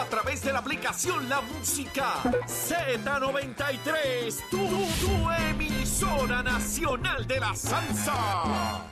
A 0.00 0.06
través 0.06 0.42
de 0.42 0.50
la 0.50 0.60
aplicación 0.60 1.28
La 1.28 1.42
Música 1.42 2.22
Z93, 2.46 4.48
tu, 4.48 4.56
tu 4.56 5.30
emisora 5.50 6.42
nacional 6.42 7.26
de 7.26 7.38
la 7.38 7.54
salsa. 7.54 8.82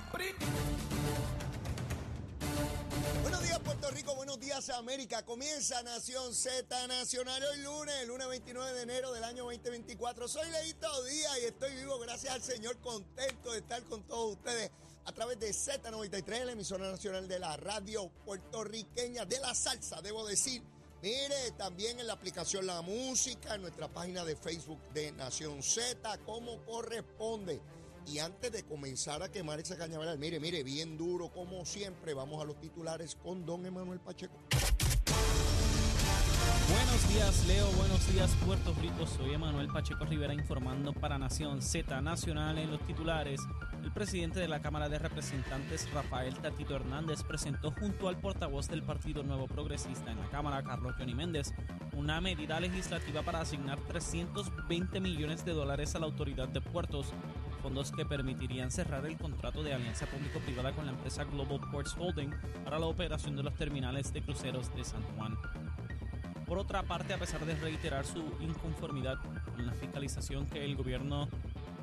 Buenos 3.22 3.42
días 3.42 3.58
Puerto 3.60 3.90
Rico, 3.90 4.14
buenos 4.16 4.38
días 4.38 4.68
América. 4.68 5.24
Comienza 5.24 5.82
Nación 5.82 6.34
Z 6.34 6.86
Nacional 6.88 7.42
hoy 7.42 7.62
lunes, 7.62 7.94
el 8.02 8.08
lunes 8.08 8.28
29 8.28 8.74
de 8.74 8.82
enero 8.82 9.10
del 9.14 9.24
año 9.24 9.44
2024. 9.44 10.28
Soy 10.28 10.50
Leito 10.50 11.04
Díaz 11.04 11.38
y 11.42 11.46
estoy 11.46 11.74
vivo 11.74 11.98
gracias 12.00 12.34
al 12.34 12.42
Señor, 12.42 12.76
contento 12.80 13.52
de 13.52 13.60
estar 13.60 13.82
con 13.84 14.02
todos 14.02 14.32
ustedes 14.32 14.70
a 15.06 15.12
través 15.12 15.40
de 15.40 15.52
Z93, 15.52 16.44
la 16.44 16.52
emisora 16.52 16.90
nacional 16.90 17.26
de 17.26 17.38
la 17.38 17.56
radio 17.56 18.10
puertorriqueña 18.26 19.24
de 19.24 19.40
la 19.40 19.54
salsa, 19.54 20.02
debo 20.02 20.26
decir. 20.26 20.62
Mire, 21.00 21.52
también 21.56 22.00
en 22.00 22.08
la 22.08 22.14
aplicación 22.14 22.66
La 22.66 22.82
Música, 22.82 23.54
en 23.54 23.62
nuestra 23.62 23.86
página 23.86 24.24
de 24.24 24.34
Facebook 24.34 24.80
de 24.92 25.12
Nación 25.12 25.62
Z, 25.62 26.18
como 26.26 26.64
corresponde. 26.64 27.60
Y 28.04 28.18
antes 28.18 28.50
de 28.50 28.64
comenzar 28.64 29.22
a 29.22 29.30
quemar 29.30 29.60
ese 29.60 29.76
cañaveral, 29.76 30.18
mire, 30.18 30.40
mire, 30.40 30.64
bien 30.64 30.98
duro 30.98 31.30
como 31.30 31.64
siempre, 31.64 32.14
vamos 32.14 32.42
a 32.42 32.44
los 32.44 32.58
titulares 32.58 33.14
con 33.14 33.46
don 33.46 33.64
Emanuel 33.64 34.00
Pacheco. 34.00 34.34
Buenos 36.68 37.08
días, 37.08 37.46
Leo. 37.46 37.70
Buenos 37.72 38.12
días, 38.12 38.30
Puerto 38.44 38.74
Rico. 38.74 39.06
Soy 39.06 39.34
Emanuel 39.34 39.68
Pacheco 39.68 40.04
Rivera 40.04 40.34
informando 40.34 40.92
para 40.92 41.16
Nación 41.16 41.62
Z 41.62 42.00
Nacional 42.00 42.58
en 42.58 42.72
los 42.72 42.80
titulares. 42.86 43.40
El 43.82 43.92
presidente 43.92 44.40
de 44.40 44.48
la 44.48 44.60
Cámara 44.60 44.88
de 44.88 44.98
Representantes, 44.98 45.90
Rafael 45.92 46.34
Tatito 46.34 46.76
Hernández, 46.76 47.22
presentó 47.22 47.70
junto 47.70 48.08
al 48.08 48.18
portavoz 48.18 48.68
del 48.68 48.82
Partido 48.82 49.22
Nuevo 49.22 49.46
Progresista 49.46 50.10
en 50.10 50.18
la 50.18 50.28
Cámara, 50.28 50.62
Carlos 50.62 50.94
Johnny 50.98 51.14
Méndez, 51.14 51.52
una 51.92 52.20
medida 52.20 52.60
legislativa 52.60 53.22
para 53.22 53.40
asignar 53.40 53.78
320 53.80 55.00
millones 55.00 55.44
de 55.44 55.52
dólares 55.52 55.94
a 55.94 56.00
la 56.00 56.06
Autoridad 56.06 56.48
de 56.48 56.60
Puertos, 56.60 57.12
fondos 57.62 57.92
que 57.92 58.04
permitirían 58.04 58.70
cerrar 58.70 59.04
el 59.06 59.16
contrato 59.16 59.62
de 59.62 59.74
alianza 59.74 60.06
público-privada 60.06 60.72
con 60.72 60.86
la 60.86 60.92
empresa 60.92 61.24
Global 61.24 61.60
Ports 61.70 61.94
Holding 61.98 62.30
para 62.64 62.78
la 62.78 62.86
operación 62.86 63.36
de 63.36 63.42
los 63.42 63.54
terminales 63.54 64.12
de 64.12 64.22
cruceros 64.22 64.74
de 64.74 64.84
San 64.84 65.02
Juan. 65.16 65.36
Por 66.46 66.58
otra 66.58 66.82
parte, 66.82 67.12
a 67.12 67.18
pesar 67.18 67.44
de 67.44 67.54
reiterar 67.56 68.06
su 68.06 68.24
inconformidad 68.40 69.18
con 69.18 69.66
la 69.66 69.74
fiscalización 69.74 70.46
que 70.46 70.64
el 70.64 70.76
gobierno 70.76 71.28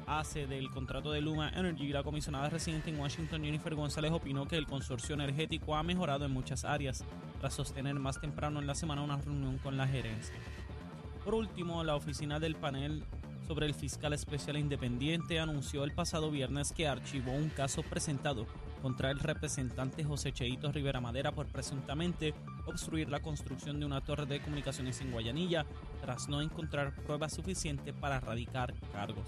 hace 0.08 0.48
del 0.48 0.70
contrato 0.70 1.11
de 1.11 1.22
Luma 1.22 1.50
Energy, 1.50 1.89
la 1.89 2.03
comisionada 2.03 2.50
residente 2.50 2.89
en 2.89 3.00
Washington, 3.00 3.44
Jennifer 3.44 3.75
González, 3.75 4.11
opinó 4.11 4.48
que 4.48 4.58
el 4.58 4.67
consorcio 4.67 5.16
energético 5.16 5.75
ha 5.75 5.84
mejorado 5.84 6.25
en 6.25 6.31
muchas 6.31 6.66
áreas, 6.66 7.03
tras 7.39 7.53
sostener 7.53 7.95
más 7.95 8.20
temprano 8.20 8.59
en 8.59 8.67
la 8.67 8.76
semana 8.76 9.02
una 9.02 9.17
reunión 9.17 9.58
con 9.58 9.78
la 9.78 9.88
gerencia. 9.88 10.36
Por 11.23 11.33
último, 11.33 11.83
la 11.83 11.95
oficina 11.95 12.39
del 12.39 12.56
panel 12.56 13.03
sobre 13.48 13.66
el 13.66 13.73
fiscal 13.73 14.14
especial 14.14 14.58
independiente 14.58 15.39
anunció 15.39 15.83
el 15.83 15.94
pasado 15.94 16.31
viernes 16.31 16.71
que 16.71 16.88
archivó 16.88 17.32
un 17.32 17.49
caso 17.49 17.83
presentado 17.83 18.48
contra 18.82 19.11
el 19.11 19.20
representante 19.20 20.04
José 20.04 20.32
Cheito 20.32 20.71
Rivera 20.71 21.02
Madera 21.02 21.32
por 21.32 21.48
presuntamente 21.48 22.33
obstruir 22.65 23.10
la 23.10 23.20
construcción 23.20 23.80
de 23.80 23.86
una 23.86 24.02
torre 24.02 24.26
de 24.26 24.42
comunicaciones 24.42 25.02
en 25.02 25.11
Guayanilla 25.11 25.65
tras 26.02 26.27
no 26.27 26.42
encontrar 26.42 26.95
pruebas 26.95 27.33
suficientes 27.33 27.94
para 27.95 28.20
radicar 28.20 28.73
cargos. 28.92 29.27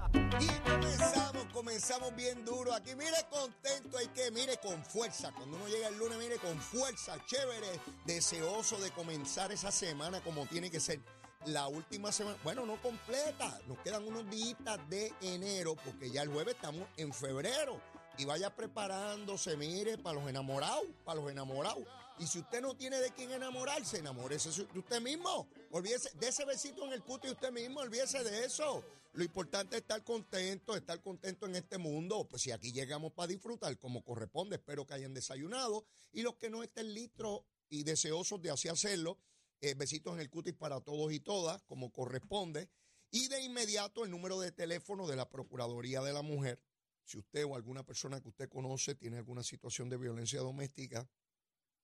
Y 0.39 0.47
comenzamos, 0.69 1.45
comenzamos 1.53 2.15
bien 2.15 2.45
duro 2.45 2.73
aquí. 2.73 2.95
Mire, 2.95 3.17
contento, 3.29 3.97
hay 3.97 4.07
que, 4.07 4.31
mire, 4.31 4.57
con 4.57 4.83
fuerza. 4.85 5.31
Cuando 5.31 5.57
uno 5.57 5.67
llega 5.67 5.87
el 5.87 5.97
lunes, 5.97 6.17
mire, 6.17 6.37
con 6.37 6.59
fuerza, 6.59 7.17
chévere, 7.25 7.79
deseoso 8.05 8.77
de 8.79 8.91
comenzar 8.91 9.51
esa 9.51 9.71
semana 9.71 10.21
como 10.21 10.45
tiene 10.45 10.71
que 10.71 10.79
ser. 10.79 10.99
La 11.45 11.67
última 11.67 12.11
semana, 12.11 12.37
bueno, 12.43 12.65
no 12.67 12.79
completa, 12.81 13.59
nos 13.67 13.79
quedan 13.79 14.07
unos 14.07 14.29
días 14.29 14.57
de 14.89 15.11
enero, 15.21 15.75
porque 15.75 16.11
ya 16.11 16.21
el 16.21 16.29
jueves 16.29 16.55
estamos 16.55 16.87
en 16.97 17.11
febrero. 17.13 17.81
Y 18.17 18.25
vaya 18.25 18.55
preparándose, 18.55 19.57
mire, 19.57 19.97
para 19.97 20.19
los 20.19 20.29
enamorados, 20.29 20.85
para 21.03 21.19
los 21.19 21.31
enamorados. 21.31 21.83
Y 22.19 22.27
si 22.27 22.39
usted 22.39 22.61
no 22.61 22.75
tiene 22.75 22.99
de 22.99 23.09
quién 23.11 23.31
enamorarse, 23.31 23.97
enamórese 23.97 24.51
de 24.51 24.79
usted 24.79 25.01
mismo. 25.01 25.47
Olvídese 25.71 26.11
de 26.19 26.27
ese 26.27 26.45
besito 26.45 26.85
en 26.85 26.93
el 26.93 27.01
cuto 27.01 27.27
y 27.27 27.31
usted 27.31 27.51
mismo, 27.51 27.79
olvídese 27.79 28.23
de 28.23 28.45
eso. 28.45 28.83
Lo 29.13 29.25
importante 29.25 29.75
es 29.75 29.81
estar 29.81 30.03
contento, 30.03 30.75
estar 30.75 31.01
contento 31.01 31.45
en 31.45 31.55
este 31.55 31.77
mundo. 31.77 32.27
Pues 32.29 32.43
si 32.43 32.51
aquí 32.51 32.71
llegamos 32.71 33.11
para 33.11 33.27
disfrutar 33.27 33.77
como 33.77 34.03
corresponde, 34.03 34.55
espero 34.55 34.85
que 34.85 34.93
hayan 34.93 35.13
desayunado. 35.13 35.85
Y 36.13 36.21
los 36.21 36.35
que 36.35 36.49
no 36.49 36.63
estén 36.63 36.93
listos 36.93 37.41
y 37.67 37.83
deseosos 37.83 38.41
de 38.41 38.51
así 38.51 38.69
hacerlo, 38.69 39.17
eh, 39.59 39.73
besitos 39.73 40.13
en 40.13 40.21
el 40.21 40.29
cutis 40.29 40.53
para 40.53 40.79
todos 40.79 41.11
y 41.11 41.19
todas, 41.19 41.61
como 41.63 41.91
corresponde. 41.91 42.69
Y 43.11 43.27
de 43.27 43.41
inmediato 43.41 44.05
el 44.05 44.11
número 44.11 44.39
de 44.39 44.53
teléfono 44.53 45.05
de 45.07 45.17
la 45.17 45.29
Procuraduría 45.29 46.01
de 46.01 46.13
la 46.13 46.21
Mujer. 46.21 46.63
Si 47.03 47.17
usted 47.17 47.43
o 47.45 47.55
alguna 47.55 47.85
persona 47.85 48.21
que 48.21 48.29
usted 48.29 48.47
conoce 48.47 48.95
tiene 48.95 49.17
alguna 49.17 49.43
situación 49.43 49.89
de 49.89 49.97
violencia 49.97 50.39
doméstica, 50.39 51.09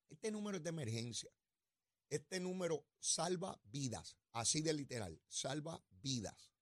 este 0.08 0.30
número 0.30 0.56
es 0.56 0.62
de 0.62 0.70
emergencia. 0.70 1.30
Este 2.08 2.40
número 2.40 2.86
salva 2.98 3.60
vidas, 3.64 4.16
así 4.32 4.62
de 4.62 4.72
literal, 4.72 5.20
salva 5.28 5.84
vidas. 5.90 6.57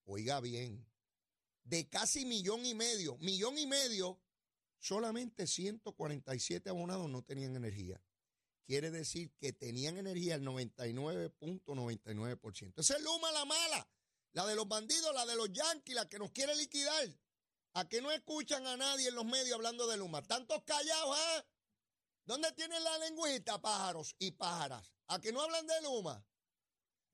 Oiga 0.06 0.42
bien, 0.42 0.84
de 1.64 1.88
casi 1.88 2.26
millón 2.26 2.66
y 2.66 2.74
medio, 2.74 3.20
millón 3.20 3.60
y 3.60 3.68
medio, 3.68 4.20
solamente 4.80 5.46
147 5.46 6.72
abonados 6.72 7.08
no 7.08 7.22
tenían 7.22 7.56
energía. 7.56 8.02
Quiere 8.66 8.90
decir 8.90 9.32
que 9.40 9.54
tenían 9.54 9.98
energía 9.98 10.34
el 10.34 10.42
99.99%. 10.42 12.80
Esa 12.80 12.96
es 12.96 13.04
Luma 13.04 13.32
la 13.32 13.46
mala. 13.46 13.88
La 14.32 14.48
de 14.48 14.56
los 14.56 14.68
bandidos, 14.68 15.14
la 15.14 15.28
de 15.28 15.36
los 15.36 15.52
yanquis, 15.52 15.94
la 15.94 16.10
que 16.10 16.18
nos 16.18 16.32
quiere 16.32 16.56
liquidar. 16.56 17.16
¿A 17.74 17.88
que 17.88 18.02
no 18.02 18.12
escuchan 18.12 18.66
a 18.66 18.78
nadie 18.78 19.10
en 19.10 19.16
los 19.16 19.26
medios 19.26 19.54
hablando 19.54 19.88
de 19.88 19.98
Luma? 19.98 20.22
Tantos 20.24 20.64
callados, 20.64 21.18
¿eh? 21.18 21.46
¿Dónde 22.26 22.52
tienen 22.54 22.84
la 22.84 22.98
lengüita, 23.00 23.62
pájaros 23.62 24.16
y 24.20 24.32
pájaras? 24.32 24.94
¿A 25.08 25.20
que 25.20 25.32
no 25.32 25.42
hablan 25.42 25.66
de 25.66 25.82
Luma? 25.82 26.26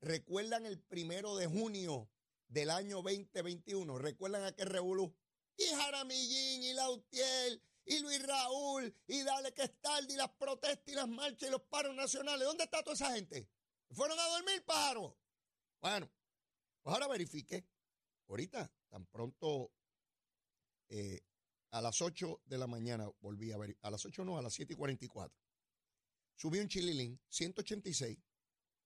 ¿Recuerdan 0.02 0.66
el 0.66 0.80
primero 0.80 1.36
de 1.36 1.48
junio 1.48 2.10
del 2.48 2.70
año 2.70 3.02
2021? 3.02 3.98
¿Recuerdan 3.98 4.44
aquel 4.44 4.68
revolú? 4.68 5.16
Y 5.58 5.66
Jaramillín, 5.66 6.64
y 6.64 6.74
Lautiel, 6.74 7.64
y 7.86 8.00
Luis 8.00 8.22
Raúl, 8.24 8.94
y 9.08 9.24
Dale 9.24 9.54
que 9.54 9.64
es 9.64 9.82
tarde, 9.82 10.14
y 10.14 10.18
las 10.18 10.32
protestas, 10.32 10.88
y 10.88 10.96
las 10.96 11.08
marchas, 11.08 11.48
y 11.48 11.52
los 11.52 11.62
paros 11.62 11.96
nacionales. 11.96 12.46
¿Dónde 12.46 12.66
está 12.66 12.84
toda 12.84 12.96
esa 12.96 13.14
gente? 13.14 13.50
¿Fueron 13.92 14.20
a 14.20 14.28
dormir, 14.28 14.64
pájaros? 14.66 15.14
Bueno, 15.80 16.12
pues 16.82 16.94
ahora 16.94 17.08
verifique. 17.08 17.66
Ahorita, 18.28 18.72
tan 18.90 19.06
pronto 19.06 19.72
eh, 20.90 21.22
a 21.72 21.82
las 21.82 22.02
8 22.02 22.42
de 22.46 22.58
la 22.58 22.68
mañana 22.68 23.10
volví 23.20 23.52
a 23.52 23.58
ver, 23.58 23.78
a 23.82 23.90
las 23.90 24.06
8 24.06 24.24
no, 24.24 24.38
a 24.38 24.42
las 24.42 24.54
7 24.54 24.74
y 24.74 24.76
44. 24.76 25.38
Subí 26.36 26.60
un 26.60 26.68
chililín, 26.68 27.20
186. 27.30 28.18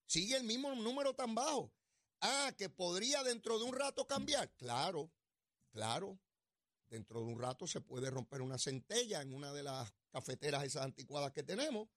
Sigue 0.06 0.38
el 0.38 0.44
mismo 0.44 0.74
número 0.75 1.13
tan 1.13 1.36
bajo. 1.36 1.72
Ah, 2.22 2.51
que 2.57 2.69
podría 2.69 3.24
dentro 3.24 3.60
de 3.60 3.66
un 3.66 3.74
rato 3.74 4.07
cambiar. 4.07 4.51
Claro, 4.56 5.12
claro. 5.72 6.19
Dentro 6.90 7.19
de 7.19 7.28
un 7.28 7.40
rato 7.40 7.68
se 7.68 7.81
puede 7.81 8.10
romper 8.10 8.42
una 8.42 8.57
centella 8.57 9.22
en 9.22 9.34
una 9.34 9.54
de 9.54 9.63
las 9.63 9.94
cafeteras 10.10 10.63
esas 10.63 10.84
anticuadas 10.84 11.31
que 11.31 11.44
tenemos. 11.44 11.88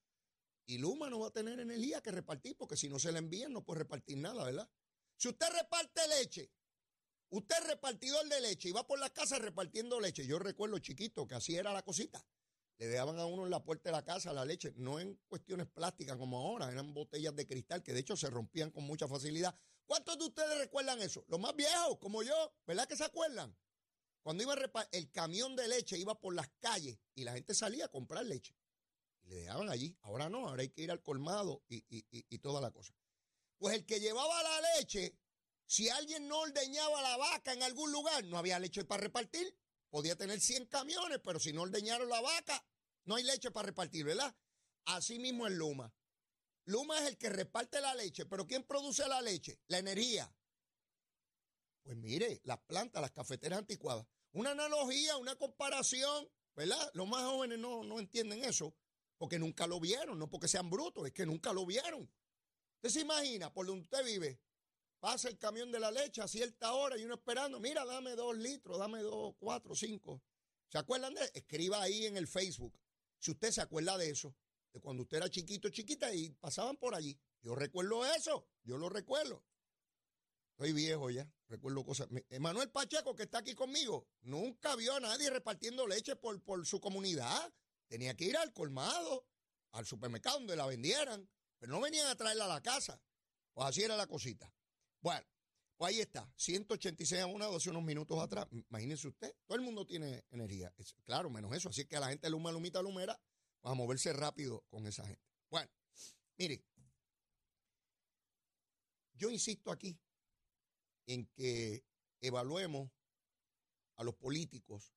Y 0.65 0.77
Luma 0.77 1.09
no 1.09 1.19
va 1.19 1.27
a 1.27 1.31
tener 1.31 1.59
energía 1.59 2.01
que 2.01 2.11
repartir, 2.11 2.55
porque 2.55 2.77
si 2.77 2.87
no 2.87 2.99
se 2.99 3.11
le 3.11 3.19
envían 3.19 3.51
no 3.51 3.63
puede 3.63 3.79
repartir 3.79 4.17
nada, 4.17 4.45
¿verdad? 4.45 4.69
Si 5.17 5.27
usted 5.27 5.47
reparte 5.51 6.07
leche 6.07 6.51
Usted 7.29 7.55
es 7.57 7.67
repartidor 7.67 8.27
de 8.29 8.41
leche 8.41 8.69
y 8.69 8.71
va 8.71 8.85
por 8.85 8.99
la 8.99 9.09
casa 9.09 9.39
repartiendo 9.39 9.99
leche. 9.99 10.25
Yo 10.25 10.39
recuerdo 10.39 10.77
chiquito 10.79 11.27
que 11.27 11.35
así 11.35 11.55
era 11.55 11.73
la 11.73 11.81
cosita. 11.81 12.23
Le 12.77 12.87
dejaban 12.87 13.19
a 13.19 13.25
uno 13.25 13.45
en 13.45 13.51
la 13.51 13.63
puerta 13.63 13.89
de 13.89 13.95
la 13.95 14.03
casa 14.03 14.33
la 14.33 14.45
leche, 14.45 14.73
no 14.75 14.99
en 14.99 15.19
cuestiones 15.27 15.67
plásticas 15.67 16.17
como 16.17 16.37
ahora, 16.37 16.71
eran 16.71 16.93
botellas 16.93 17.35
de 17.35 17.45
cristal 17.45 17.83
que 17.83 17.93
de 17.93 17.99
hecho 17.99 18.15
se 18.15 18.29
rompían 18.29 18.71
con 18.71 18.83
mucha 18.83 19.07
facilidad. 19.07 19.55
¿Cuántos 19.85 20.17
de 20.17 20.25
ustedes 20.25 20.57
recuerdan 20.57 21.01
eso? 21.01 21.23
Los 21.27 21.39
más 21.39 21.55
viejos, 21.55 21.97
como 21.99 22.23
yo, 22.23 22.33
¿verdad 22.65 22.87
que 22.87 22.95
se 22.95 23.03
acuerdan? 23.03 23.55
Cuando 24.21 24.43
iba 24.43 24.53
a 24.53 24.87
el 24.91 25.11
camión 25.11 25.55
de 25.55 25.67
leche 25.67 25.97
iba 25.97 26.19
por 26.19 26.33
las 26.33 26.49
calles 26.59 26.97
y 27.13 27.23
la 27.23 27.33
gente 27.33 27.53
salía 27.53 27.85
a 27.85 27.89
comprar 27.89 28.25
leche. 28.25 28.55
Y 29.23 29.29
le 29.29 29.35
dejaban 29.35 29.69
allí. 29.69 29.97
Ahora 30.01 30.29
no, 30.29 30.47
ahora 30.47 30.61
hay 30.61 30.69
que 30.69 30.81
ir 30.81 30.91
al 30.91 31.01
colmado 31.01 31.63
y, 31.67 31.83
y 31.89 32.39
toda 32.39 32.61
la 32.61 32.71
cosa. 32.71 32.93
Pues 33.57 33.75
el 33.75 33.85
que 33.85 33.99
llevaba 33.99 34.43
la 34.43 34.61
leche 34.77 35.17
si 35.65 35.89
alguien 35.89 36.27
no 36.27 36.39
ordeñaba 36.39 37.01
la 37.01 37.17
vaca 37.17 37.53
en 37.53 37.63
algún 37.63 37.91
lugar, 37.91 38.23
no 38.25 38.37
había 38.37 38.59
leche 38.59 38.85
para 38.85 39.01
repartir. 39.01 39.57
Podía 39.89 40.15
tener 40.15 40.39
100 40.39 40.65
camiones, 40.67 41.19
pero 41.23 41.39
si 41.39 41.53
no 41.53 41.61
ordeñaron 41.61 42.09
la 42.09 42.21
vaca, 42.21 42.65
no 43.05 43.15
hay 43.15 43.23
leche 43.23 43.51
para 43.51 43.67
repartir, 43.67 44.05
¿verdad? 44.05 44.35
Así 44.85 45.19
mismo 45.19 45.47
es 45.47 45.53
Luma. 45.53 45.93
Luma 46.65 46.97
es 46.99 47.09
el 47.09 47.17
que 47.17 47.29
reparte 47.29 47.81
la 47.81 47.93
leche, 47.93 48.25
pero 48.25 48.47
¿quién 48.47 48.63
produce 48.63 49.07
la 49.07 49.21
leche? 49.21 49.59
La 49.67 49.79
energía. 49.79 50.33
Pues 51.83 51.97
mire, 51.97 52.41
las 52.45 52.59
plantas, 52.59 53.01
las 53.01 53.11
cafeteras 53.11 53.59
anticuadas. 53.59 54.07
Una 54.31 54.51
analogía, 54.51 55.17
una 55.17 55.35
comparación, 55.35 56.29
¿verdad? 56.55 56.89
Los 56.93 57.07
más 57.07 57.23
jóvenes 57.23 57.59
no, 57.59 57.83
no 57.83 57.99
entienden 57.99 58.43
eso, 58.43 58.75
porque 59.17 59.37
nunca 59.37 59.67
lo 59.67 59.79
vieron, 59.79 60.17
no 60.17 60.29
porque 60.29 60.47
sean 60.47 60.69
brutos, 60.69 61.05
es 61.05 61.13
que 61.13 61.25
nunca 61.25 61.51
lo 61.51 61.65
vieron. 61.65 62.09
Usted 62.75 62.89
se 62.89 63.01
imagina, 63.01 63.53
por 63.53 63.65
donde 63.65 63.83
usted 63.83 64.03
vive, 64.05 64.39
Pasa 65.03 65.27
el 65.27 65.37
camión 65.37 65.69
de 65.69 65.81
la 65.81 65.91
leche 65.91 66.21
a 66.21 66.29
cierta 66.29 66.71
hora 66.71 66.97
y 66.97 67.03
uno 67.03 67.15
esperando, 67.15 67.59
mira, 67.59 67.83
dame 67.83 68.15
dos 68.15 68.37
litros, 68.37 68.79
dame 68.79 69.01
dos, 69.01 69.35
cuatro, 69.37 69.75
cinco. 69.75 70.23
¿Se 70.69 70.77
acuerdan 70.77 71.13
de? 71.13 71.29
Escriba 71.33 71.81
ahí 71.81 72.05
en 72.05 72.15
el 72.15 72.25
Facebook. 72.25 72.79
Si 73.19 73.31
usted 73.31 73.51
se 73.51 73.59
acuerda 73.59 73.97
de 73.97 74.09
eso, 74.09 74.33
de 74.71 74.79
cuando 74.79 75.03
usted 75.03 75.17
era 75.17 75.29
chiquito, 75.29 75.67
chiquita 75.67 76.13
y 76.13 76.29
pasaban 76.35 76.77
por 76.77 76.95
allí. 76.95 77.19
Yo 77.41 77.53
recuerdo 77.53 78.05
eso, 78.15 78.47
yo 78.63 78.77
lo 78.77 78.87
recuerdo. 78.87 79.43
Estoy 80.51 80.71
viejo 80.71 81.09
ya, 81.09 81.29
recuerdo 81.49 81.83
cosas. 81.83 82.07
Emanuel 82.29 82.71
Pacheco, 82.71 83.13
que 83.13 83.23
está 83.23 83.39
aquí 83.39 83.55
conmigo, 83.55 84.07
nunca 84.21 84.73
vio 84.77 84.95
a 84.95 85.01
nadie 85.01 85.29
repartiendo 85.29 85.85
leche 85.85 86.15
por, 86.15 86.41
por 86.41 86.65
su 86.65 86.79
comunidad. 86.79 87.53
Tenía 87.89 88.15
que 88.15 88.23
ir 88.23 88.37
al 88.37 88.53
colmado, 88.53 89.27
al 89.71 89.85
supermercado 89.85 90.37
donde 90.37 90.55
la 90.55 90.65
vendieran, 90.65 91.29
pero 91.59 91.73
no 91.73 91.81
venían 91.81 92.07
a 92.07 92.15
traerla 92.15 92.45
a 92.45 92.47
la 92.47 92.61
casa. 92.61 93.01
Pues 93.53 93.67
así 93.67 93.83
era 93.83 93.97
la 93.97 94.07
cosita. 94.07 94.49
Bueno, 95.03 95.27
pues 95.75 95.93
ahí 95.93 95.99
está, 95.99 96.33
186 96.37 97.21
a 97.21 97.25
una, 97.25 97.45
12 97.47 97.71
unos 97.71 97.83
minutos 97.83 98.17
atrás. 98.19 98.47
Imagínense 98.51 99.09
usted, 99.09 99.35
todo 99.45 99.57
el 99.57 99.61
mundo 99.61 99.85
tiene 99.85 100.23
energía. 100.31 100.73
claro, 101.03 101.29
menos 101.29 101.53
eso. 101.53 101.67
Así 101.67 101.85
que 101.85 101.97
a 101.97 101.99
la 101.99 102.07
gente 102.07 102.29
luma, 102.29 102.53
lumita, 102.53 102.81
lumera, 102.81 103.19
va 103.65 103.71
a 103.71 103.73
moverse 103.73 104.13
rápido 104.13 104.63
con 104.69 104.87
esa 104.87 105.05
gente. 105.05 105.21
Bueno, 105.49 105.69
mire, 106.37 106.63
yo 109.15 109.29
insisto 109.29 109.71
aquí 109.71 109.99
en 111.05 111.25
que 111.35 111.83
evaluemos 112.21 112.89
a 113.97 114.05
los 114.05 114.15
políticos 114.15 114.95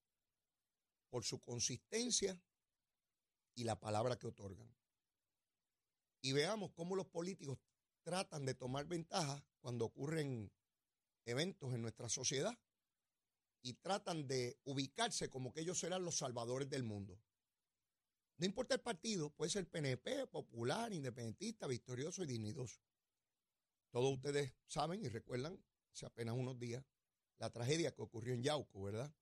por 1.10 1.24
su 1.24 1.40
consistencia 1.40 2.40
y 3.56 3.64
la 3.64 3.80
palabra 3.80 4.16
que 4.16 4.28
otorgan. 4.28 4.72
Y 6.20 6.30
veamos 6.32 6.70
cómo 6.74 6.94
los 6.94 7.08
políticos 7.08 7.58
tratan 8.04 8.46
de 8.46 8.54
tomar 8.54 8.86
ventaja 8.86 9.44
cuando 9.66 9.86
ocurren 9.86 10.48
eventos 11.24 11.74
en 11.74 11.82
nuestra 11.82 12.08
sociedad 12.08 12.56
y 13.62 13.72
tratan 13.72 14.28
de 14.28 14.60
ubicarse 14.62 15.28
como 15.28 15.52
que 15.52 15.62
ellos 15.62 15.80
serán 15.80 16.04
los 16.04 16.18
salvadores 16.18 16.70
del 16.70 16.84
mundo. 16.84 17.20
No 18.36 18.46
importa 18.46 18.76
el 18.76 18.80
partido, 18.80 19.30
puede 19.30 19.50
ser 19.50 19.68
PNP, 19.68 20.28
popular, 20.28 20.92
independentista, 20.92 21.66
victorioso 21.66 22.22
y 22.22 22.26
dignidoso. 22.26 22.80
Todos 23.90 24.14
ustedes 24.14 24.54
saben 24.68 25.04
y 25.04 25.08
recuerdan, 25.08 25.60
hace 25.92 26.06
apenas 26.06 26.36
unos 26.36 26.60
días, 26.60 26.84
la 27.38 27.50
tragedia 27.50 27.92
que 27.92 28.02
ocurrió 28.02 28.34
en 28.34 28.44
Yauco, 28.44 28.84
¿verdad? 28.84 29.12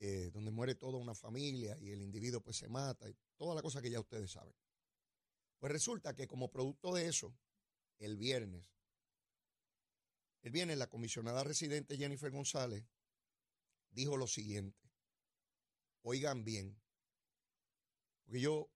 Eh, 0.00 0.28
donde 0.34 0.50
muere 0.50 0.74
toda 0.74 0.98
una 0.98 1.14
familia 1.14 1.78
y 1.80 1.92
el 1.92 2.02
individuo 2.02 2.42
pues 2.42 2.58
se 2.58 2.68
mata 2.68 3.08
y 3.08 3.16
toda 3.38 3.54
la 3.54 3.62
cosa 3.62 3.80
que 3.80 3.90
ya 3.90 4.00
ustedes 4.00 4.32
saben. 4.32 4.54
Pues 5.58 5.72
resulta 5.72 6.14
que 6.14 6.28
como 6.28 6.50
producto 6.50 6.92
de 6.92 7.08
eso, 7.08 7.34
el 7.96 8.18
viernes 8.18 8.75
el 10.42 10.52
viernes 10.52 10.78
la 10.78 10.88
comisionada 10.88 11.42
residente 11.44 11.96
Jennifer 11.96 12.30
González 12.30 12.84
dijo 13.90 14.16
lo 14.16 14.26
siguiente. 14.26 14.78
Oigan 16.02 16.44
bien, 16.44 16.80
porque 18.24 18.40
yo 18.40 18.70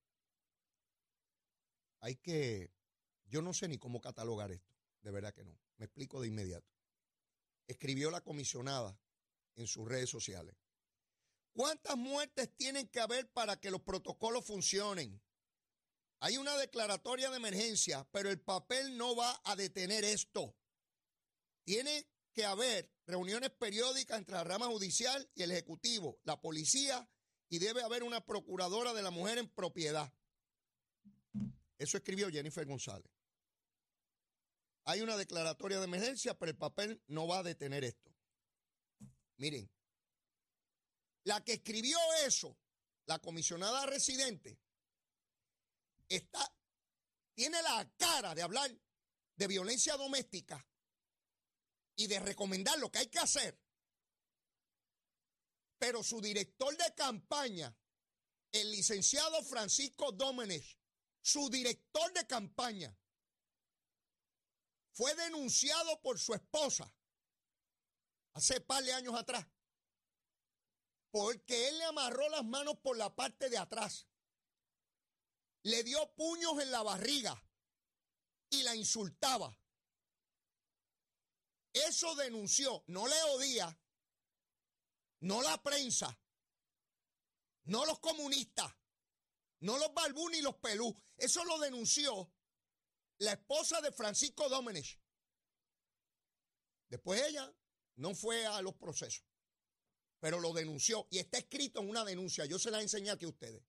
hay 2.01 2.17
que, 2.17 2.73
yo 3.27 3.43
no 3.43 3.53
sé 3.53 3.69
ni 3.69 3.79
cómo 3.79 4.01
catalogar 4.01 4.51
esto, 4.51 4.75
de 5.03 5.11
verdad 5.11 5.35
que 5.35 5.45
no, 5.45 5.57
me 5.77 5.87
explico 5.87 6.21
de 6.21 6.29
inmediato. 6.29 6.67
Escribió 7.67 8.11
la 8.11 8.21
comisionada 8.21 8.99
en 9.55 9.67
sus 9.67 9.87
redes 9.87 10.11
sociales. 10.11 10.57
¿Cuántas 11.53 11.97
muertes 11.97 12.55
tienen 12.57 12.89
que 12.89 13.01
haber 13.01 13.31
para 13.31 13.61
que 13.61 13.71
los 13.71 13.83
protocolos 13.83 14.45
funcionen? 14.45 15.21
Hay 16.21 16.37
una 16.37 16.57
declaratoria 16.57 17.31
de 17.31 17.37
emergencia, 17.37 18.07
pero 18.13 18.31
el 18.31 18.41
papel 18.41 18.97
no 18.97 19.17
va 19.17 19.41
a 19.45 19.57
detener 19.57 20.05
esto. 20.05 20.55
Tiene 21.71 22.05
que 22.33 22.45
haber 22.45 22.91
reuniones 23.07 23.51
periódicas 23.51 24.19
entre 24.19 24.35
la 24.35 24.43
rama 24.43 24.67
judicial 24.67 25.31
y 25.37 25.45
el 25.45 25.53
Ejecutivo, 25.53 26.19
la 26.25 26.41
policía, 26.41 27.09
y 27.49 27.61
debe 27.61 27.85
haber 27.85 28.03
una 28.03 28.27
procuradora 28.27 28.93
de 28.93 29.03
la 29.03 29.13
mujer 29.13 29.39
en 29.39 29.49
propiedad. 29.49 30.13
Eso 31.79 31.97
escribió 31.97 32.29
Jennifer 32.29 32.67
González. 32.67 33.09
Hay 34.83 35.01
una 35.01 35.17
declaratoria 35.17 35.79
de 35.79 35.85
emergencia, 35.85 36.37
pero 36.37 36.51
el 36.51 36.59
papel 36.59 37.01
no 37.07 37.29
va 37.29 37.39
a 37.39 37.45
detener 37.45 37.85
esto. 37.85 38.13
Miren, 39.37 39.71
la 41.23 41.45
que 41.45 41.53
escribió 41.53 41.97
eso, 42.27 42.59
la 43.07 43.21
comisionada 43.21 43.87
residente, 43.87 44.59
está, 46.09 46.53
tiene 47.33 47.63
la 47.63 47.89
cara 47.97 48.35
de 48.35 48.43
hablar 48.43 48.77
de 49.37 49.47
violencia 49.47 49.97
doméstica 49.97 50.67
y 52.01 52.07
de 52.07 52.19
recomendar 52.19 52.79
lo 52.79 52.91
que 52.91 53.01
hay 53.01 53.09
que 53.09 53.19
hacer. 53.19 53.61
Pero 55.79 56.03
su 56.03 56.23
director 56.23 56.75
de 56.75 56.95
campaña, 56.95 57.77
el 58.53 58.71
licenciado 58.71 59.43
Francisco 59.45 60.11
Domenech, 60.11 60.79
su 61.21 61.51
director 61.51 62.11
de 62.15 62.27
campaña, 62.27 62.99
fue 64.93 65.15
denunciado 65.15 66.01
por 66.01 66.19
su 66.19 66.33
esposa 66.33 66.91
hace 68.33 68.63
par 68.63 68.83
de 68.83 68.95
años 68.95 69.15
atrás, 69.15 69.47
porque 71.11 71.69
él 71.69 71.77
le 71.77 71.85
amarró 71.85 72.31
las 72.31 72.47
manos 72.47 72.79
por 72.79 72.97
la 72.97 73.15
parte 73.15 73.51
de 73.51 73.59
atrás, 73.59 74.07
le 75.65 75.85
dio 75.85 76.15
puños 76.15 76.63
en 76.63 76.71
la 76.71 76.83
barriga 76.83 77.45
y 78.49 78.63
la 78.63 78.75
insultaba. 78.75 79.60
Eso 81.73 82.15
denunció, 82.17 82.83
no 82.89 83.07
Leo 83.07 83.39
Díaz, 83.39 83.77
no 85.21 85.43
la 85.43 85.63
prensa, 85.63 86.19
no 87.65 87.87
los 87.87 88.01
comunistas, 88.01 88.73
no 89.61 89.79
los 89.79 89.93
Balbú 89.95 90.29
ni 90.31 90.41
los 90.41 90.57
Pelú. 90.57 90.95
Eso 91.17 91.45
lo 91.45 91.59
denunció 91.59 92.33
la 93.19 93.33
esposa 93.33 93.81
de 93.81 93.93
Francisco 93.93 94.49
Domenech. 94.49 94.99
Después 96.89 97.23
ella 97.23 97.55
no 97.97 98.15
fue 98.15 98.47
a 98.47 98.61
los 98.63 98.75
procesos, 98.75 99.25
pero 100.19 100.41
lo 100.41 100.53
denunció 100.53 101.07
y 101.11 101.19
está 101.19 101.39
escrito 101.39 101.81
en 101.81 101.89
una 101.89 102.05
denuncia. 102.05 102.47
Yo 102.47 102.59
se 102.59 102.71
la 102.71 102.81
enseñé 102.81 103.11
aquí 103.11 103.27
a 103.27 103.29
ustedes. 103.29 103.63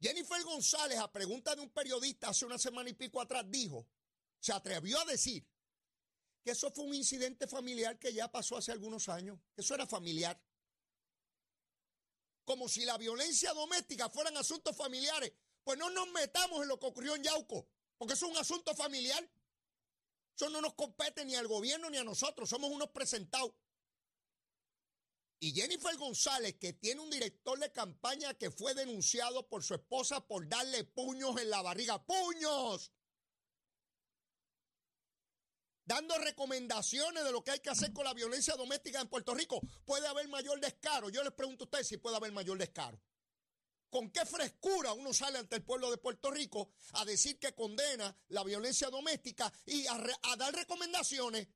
Jennifer 0.00 0.42
González, 0.42 0.98
a 0.98 1.12
pregunta 1.12 1.54
de 1.54 1.62
un 1.62 1.70
periodista 1.70 2.30
hace 2.30 2.44
una 2.44 2.58
semana 2.58 2.90
y 2.90 2.94
pico 2.94 3.20
atrás, 3.20 3.44
dijo, 3.48 3.86
se 4.40 4.52
atrevió 4.52 4.98
a 5.00 5.04
decir 5.04 5.46
que 6.44 6.50
eso 6.50 6.70
fue 6.70 6.84
un 6.84 6.94
incidente 6.94 7.48
familiar 7.48 7.98
que 7.98 8.12
ya 8.12 8.30
pasó 8.30 8.58
hace 8.58 8.70
algunos 8.70 9.08
años, 9.08 9.40
que 9.54 9.62
eso 9.62 9.74
era 9.74 9.86
familiar. 9.86 10.38
Como 12.44 12.68
si 12.68 12.84
la 12.84 12.98
violencia 12.98 13.54
doméstica 13.54 14.10
fueran 14.10 14.36
asuntos 14.36 14.76
familiares. 14.76 15.32
Pues 15.64 15.78
no 15.78 15.88
nos 15.88 16.06
metamos 16.10 16.60
en 16.60 16.68
lo 16.68 16.78
que 16.78 16.86
ocurrió 16.86 17.16
en 17.16 17.22
Yauco, 17.22 17.66
porque 17.96 18.12
eso 18.12 18.26
es 18.26 18.32
un 18.32 18.36
asunto 18.36 18.74
familiar. 18.74 19.26
Eso 20.36 20.50
no 20.50 20.60
nos 20.60 20.74
compete 20.74 21.24
ni 21.24 21.34
al 21.34 21.48
gobierno 21.48 21.88
ni 21.88 21.96
a 21.96 22.04
nosotros, 22.04 22.50
somos 22.50 22.70
unos 22.70 22.90
presentados. 22.90 23.52
Y 25.40 25.52
Jennifer 25.52 25.96
González, 25.96 26.56
que 26.58 26.74
tiene 26.74 27.00
un 27.00 27.10
director 27.10 27.58
de 27.58 27.72
campaña 27.72 28.34
que 28.34 28.50
fue 28.50 28.74
denunciado 28.74 29.48
por 29.48 29.62
su 29.62 29.74
esposa 29.74 30.26
por 30.26 30.46
darle 30.48 30.84
puños 30.84 31.40
en 31.40 31.48
la 31.48 31.62
barriga. 31.62 32.04
¡Puños! 32.04 32.92
Dando 35.86 36.16
recomendaciones 36.18 37.24
de 37.24 37.32
lo 37.32 37.44
que 37.44 37.50
hay 37.50 37.60
que 37.60 37.70
hacer 37.70 37.92
con 37.92 38.04
la 38.04 38.14
violencia 38.14 38.56
doméstica 38.56 39.00
en 39.00 39.08
Puerto 39.08 39.34
Rico. 39.34 39.60
¿Puede 39.84 40.06
haber 40.06 40.28
mayor 40.28 40.58
descaro? 40.60 41.10
Yo 41.10 41.22
les 41.22 41.32
pregunto 41.32 41.64
a 41.64 41.66
ustedes 41.66 41.88
si 41.88 41.98
puede 41.98 42.16
haber 42.16 42.32
mayor 42.32 42.56
descaro. 42.56 43.00
¿Con 43.90 44.10
qué 44.10 44.24
frescura 44.24 44.92
uno 44.92 45.12
sale 45.12 45.38
ante 45.38 45.56
el 45.56 45.62
pueblo 45.62 45.90
de 45.90 45.98
Puerto 45.98 46.30
Rico 46.30 46.72
a 46.94 47.04
decir 47.04 47.38
que 47.38 47.54
condena 47.54 48.16
la 48.28 48.42
violencia 48.42 48.88
doméstica 48.88 49.52
y 49.66 49.86
a, 49.86 50.02
a 50.22 50.36
dar 50.36 50.54
recomendaciones 50.54 51.48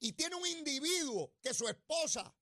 y 0.00 0.12
tiene 0.12 0.36
un 0.36 0.46
individuo 0.46 1.34
que 1.42 1.52
su 1.54 1.68
esposa 1.68 2.34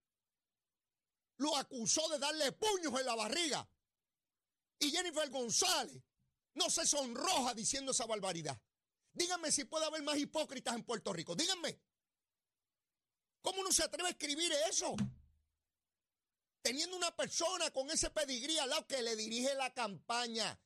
lo 1.38 1.56
acusó 1.56 2.08
de 2.08 2.18
darle 2.18 2.52
puños 2.52 2.99
en 2.99 3.06
la 3.06 3.14
barriga. 3.14 3.68
Y 4.78 4.90
Jennifer 4.90 5.28
González 5.28 6.02
no 6.54 6.70
se 6.70 6.87
sonroja 6.87 7.54
diciendo 7.54 7.92
esa 7.92 8.06
barbaridad. 8.06 8.61
Díganme 9.18 9.50
si 9.50 9.64
puede 9.64 9.84
haber 9.84 10.02
más 10.04 10.16
hipócritas 10.16 10.76
en 10.76 10.84
Puerto 10.84 11.12
Rico. 11.12 11.34
Díganme. 11.34 11.80
¿Cómo 13.42 13.60
uno 13.62 13.72
se 13.72 13.82
atreve 13.82 14.08
a 14.08 14.12
escribir 14.12 14.52
eso? 14.70 14.94
Teniendo 16.62 16.96
una 16.96 17.14
persona 17.16 17.72
con 17.72 17.90
ese 17.90 18.10
pedigrí 18.10 18.58
al 18.58 18.70
lado 18.70 18.87
que 18.87 19.02
le 19.02 19.16
dirige 19.16 19.54
la 19.56 19.75
campaña. 19.75 20.56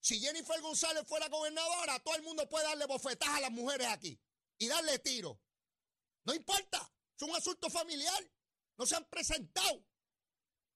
Si 0.00 0.18
Jennifer 0.18 0.60
González 0.60 1.06
fuera 1.06 1.28
gobernadora, 1.28 2.00
todo 2.00 2.16
el 2.16 2.22
mundo 2.22 2.48
puede 2.48 2.64
darle 2.64 2.86
bofetadas 2.86 3.36
a 3.36 3.40
las 3.42 3.52
mujeres 3.52 3.86
aquí 3.86 4.20
y 4.58 4.66
darle 4.66 4.98
tiro. 4.98 5.40
No 6.24 6.34
importa, 6.34 6.92
es 7.16 7.22
un 7.22 7.36
asunto 7.36 7.70
familiar. 7.70 8.28
No 8.78 8.84
se 8.84 8.96
han 8.96 9.04
presentado. 9.04 9.76
Un 9.76 9.84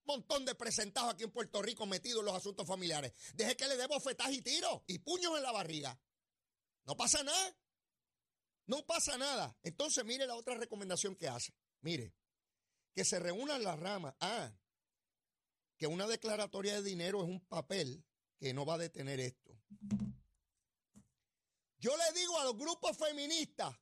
montón 0.05 0.45
de 0.45 0.55
presentados 0.55 1.15
aquí 1.15 1.25
en 1.25 1.33
Puerto 1.33 1.61
Rico 1.61 1.87
metidos 1.87 2.21
en 2.21 2.27
los 2.27 2.37
asuntos 2.37 2.69
familiares. 2.69 3.13
Deje 3.35 3.57
que 3.57 3.67
le 3.67 3.77
dé 3.77 3.89
bofetadas 3.89 4.33
y 4.33 4.43
tiros 4.43 4.83
y 4.87 5.01
puños 5.01 5.37
en 5.37 5.43
la 5.43 5.51
barriga. 5.51 5.99
No 6.87 6.97
pasa 6.97 7.23
nada. 7.23 7.57
No 8.67 8.85
pasa 8.87 9.19
nada. 9.19 9.57
Entonces, 9.63 10.05
mire 10.05 10.27
la 10.27 10.35
otra 10.35 10.55
recomendación 10.55 11.15
que 11.17 11.29
hace. 11.29 11.53
Mire, 11.81 12.15
que 12.95 13.05
se 13.05 13.19
reúnan 13.19 13.63
las 13.63 13.79
ramas. 13.79 14.15
Ah, 14.21 14.53
que 15.77 15.87
una 15.87 16.07
declaratoria 16.07 16.75
de 16.75 16.83
dinero 16.83 17.23
es 17.23 17.29
un 17.29 17.41
papel 17.47 18.05
que 18.39 18.55
no 18.55 18.65
va 18.65 18.75
a 18.75 18.79
detener 18.79 19.21
esto. 19.21 19.59
Yo 21.79 21.97
le 21.97 22.19
digo 22.19 22.41
a 22.41 22.45
los 22.45 22.57
grupos 22.57 22.97
feministas 22.97 23.77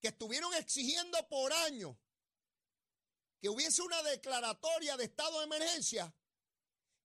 que 0.00 0.08
estuvieron 0.08 0.52
exigiendo 0.54 1.18
por 1.28 1.52
años 1.52 1.96
que 3.40 3.48
hubiese 3.48 3.82
una 3.82 4.02
declaratoria 4.02 4.96
de 4.96 5.04
estado 5.04 5.38
de 5.38 5.44
emergencia, 5.44 6.14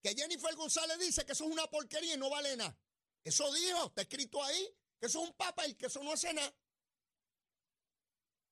que 0.01 0.13
Jennifer 0.15 0.53
González 0.55 0.99
dice 0.99 1.25
que 1.25 1.31
eso 1.31 1.45
es 1.45 1.51
una 1.51 1.67
porquería 1.67 2.15
y 2.15 2.17
no 2.17 2.29
vale 2.29 2.57
nada. 2.57 2.77
Eso 3.25 3.51
dijo, 3.51 3.87
está 3.87 4.03
escrito 4.03 4.41
ahí, 4.43 4.69
que 4.99 5.07
eso 5.07 5.21
es 5.21 5.29
un 5.29 5.35
papel, 5.35 5.75
que 5.75 5.87
eso 5.87 6.01
no 6.03 6.13
hace 6.13 6.31
nada. 6.31 6.55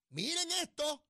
Miren 0.10 0.52
esto. 0.52 1.06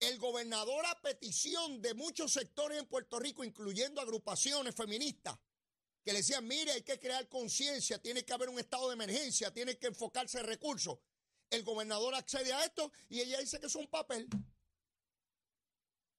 El 0.00 0.18
gobernador 0.18 0.84
a 0.86 1.00
petición 1.00 1.80
de 1.80 1.94
muchos 1.94 2.32
sectores 2.32 2.78
en 2.78 2.86
Puerto 2.86 3.18
Rico, 3.20 3.44
incluyendo 3.44 4.00
agrupaciones 4.00 4.74
feministas, 4.74 5.38
que 6.04 6.12
le 6.12 6.18
decían, 6.18 6.46
mire, 6.46 6.72
hay 6.72 6.82
que 6.82 6.98
crear 6.98 7.28
conciencia, 7.28 8.00
tiene 8.00 8.24
que 8.24 8.32
haber 8.32 8.48
un 8.48 8.58
estado 8.58 8.88
de 8.88 8.94
emergencia, 8.94 9.52
tiene 9.52 9.78
que 9.78 9.88
enfocarse 9.88 10.40
en 10.40 10.46
recursos. 10.46 10.98
El 11.50 11.62
gobernador 11.62 12.14
accede 12.14 12.52
a 12.52 12.64
esto 12.64 12.92
y 13.08 13.20
ella 13.20 13.38
dice 13.38 13.58
que 13.58 13.66
es 13.66 13.74
un 13.74 13.88
papel. 13.88 14.28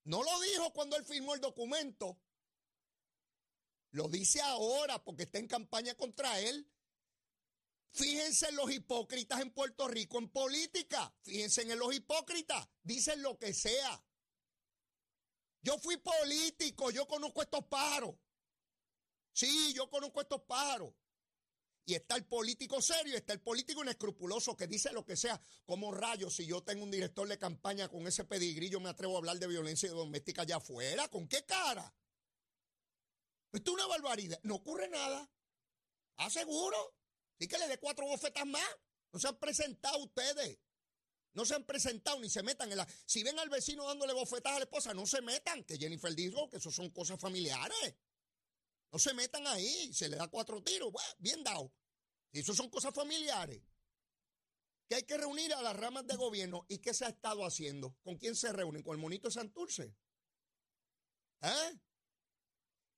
No 0.05 0.23
lo 0.23 0.39
dijo 0.41 0.71
cuando 0.73 0.95
él 0.95 1.05
firmó 1.05 1.35
el 1.35 1.41
documento. 1.41 2.17
Lo 3.91 4.07
dice 4.07 4.41
ahora 4.41 5.03
porque 5.03 5.23
está 5.23 5.39
en 5.39 5.47
campaña 5.47 5.95
contra 5.95 6.39
él. 6.39 6.69
Fíjense 7.91 8.49
en 8.49 8.55
los 8.55 8.71
hipócritas 8.71 9.41
en 9.41 9.51
Puerto 9.51 9.87
Rico 9.87 10.19
en 10.19 10.29
política. 10.29 11.13
Fíjense 11.23 11.63
en 11.63 11.79
los 11.79 11.93
hipócritas. 11.93 12.67
Dicen 12.83 13.21
lo 13.21 13.37
que 13.37 13.53
sea. 13.53 14.03
Yo 15.61 15.77
fui 15.79 15.97
político, 15.97 16.91
yo 16.91 17.07
conozco 17.07 17.41
estos 17.41 17.65
pájaros. 17.65 18.15
Sí, 19.33 19.73
yo 19.73 19.89
conozco 19.89 20.21
estos 20.21 20.41
pájaros. 20.43 20.93
Y 21.85 21.95
está 21.95 22.15
el 22.15 22.25
político 22.25 22.81
serio, 22.83 23.17
está 23.17 23.33
el 23.33 23.41
político 23.41 23.81
inescrupuloso 23.81 24.55
que 24.55 24.67
dice 24.67 24.93
lo 24.93 25.03
que 25.03 25.15
sea. 25.15 25.41
Como 25.65 25.91
rayos, 25.91 26.35
si 26.35 26.45
yo 26.45 26.61
tengo 26.61 26.83
un 26.83 26.91
director 26.91 27.27
de 27.27 27.39
campaña 27.39 27.89
con 27.89 28.05
ese 28.05 28.25
pedigrí, 28.25 28.69
me 28.79 28.89
atrevo 28.89 29.15
a 29.15 29.17
hablar 29.17 29.39
de 29.39 29.47
violencia 29.47 29.89
doméstica 29.89 30.43
allá 30.43 30.57
afuera. 30.57 31.07
¿Con 31.07 31.27
qué 31.27 31.43
cara? 31.45 31.91
Esto 33.51 33.71
es 33.71 33.75
una 33.75 33.87
barbaridad. 33.87 34.39
No 34.43 34.55
ocurre 34.55 34.89
nada. 34.89 35.29
¿Aseguro? 36.17 36.95
Sí 37.39 37.47
que 37.47 37.57
le 37.57 37.67
dé 37.67 37.77
cuatro 37.79 38.05
bofetas 38.05 38.45
más. 38.45 38.69
No 39.11 39.19
se 39.19 39.27
han 39.27 39.39
presentado 39.39 39.97
ustedes. 39.99 40.59
No 41.33 41.45
se 41.45 41.55
han 41.55 41.65
presentado 41.65 42.19
ni 42.19 42.29
se 42.29 42.43
metan 42.43 42.71
en 42.71 42.77
la. 42.77 42.87
Si 43.05 43.23
ven 43.23 43.39
al 43.39 43.49
vecino 43.49 43.85
dándole 43.85 44.13
bofetas 44.13 44.53
a 44.53 44.59
la 44.59 44.65
esposa, 44.65 44.93
no 44.93 45.05
se 45.05 45.21
metan. 45.21 45.63
Que 45.63 45.77
Jennifer 45.77 46.13
dijo 46.13 46.49
que 46.49 46.57
eso 46.57 46.71
son 46.71 46.89
cosas 46.89 47.19
familiares. 47.19 47.95
No 48.91 48.99
se 48.99 49.13
metan 49.13 49.45
ahí. 49.47 49.93
Se 49.93 50.09
le 50.09 50.17
da 50.17 50.27
cuatro 50.27 50.61
tiros. 50.63 50.91
Bien 51.17 51.43
dado. 51.43 51.71
Eso 52.31 52.53
son 52.53 52.69
cosas 52.69 52.93
familiares, 52.93 53.61
que 54.87 54.95
hay 54.95 55.03
que 55.03 55.17
reunir 55.17 55.53
a 55.53 55.61
las 55.61 55.75
ramas 55.75 56.05
de 56.05 56.15
gobierno. 56.15 56.65
¿Y 56.67 56.79
qué 56.79 56.93
se 56.93 57.05
ha 57.05 57.09
estado 57.09 57.45
haciendo? 57.45 57.95
¿Con 58.03 58.17
quién 58.17 58.35
se 58.35 58.51
reúnen? 58.51 58.83
¿Con 58.83 58.95
el 58.95 59.01
monito 59.01 59.31
Santurce? 59.31 59.95
¿Eh? 61.41 61.79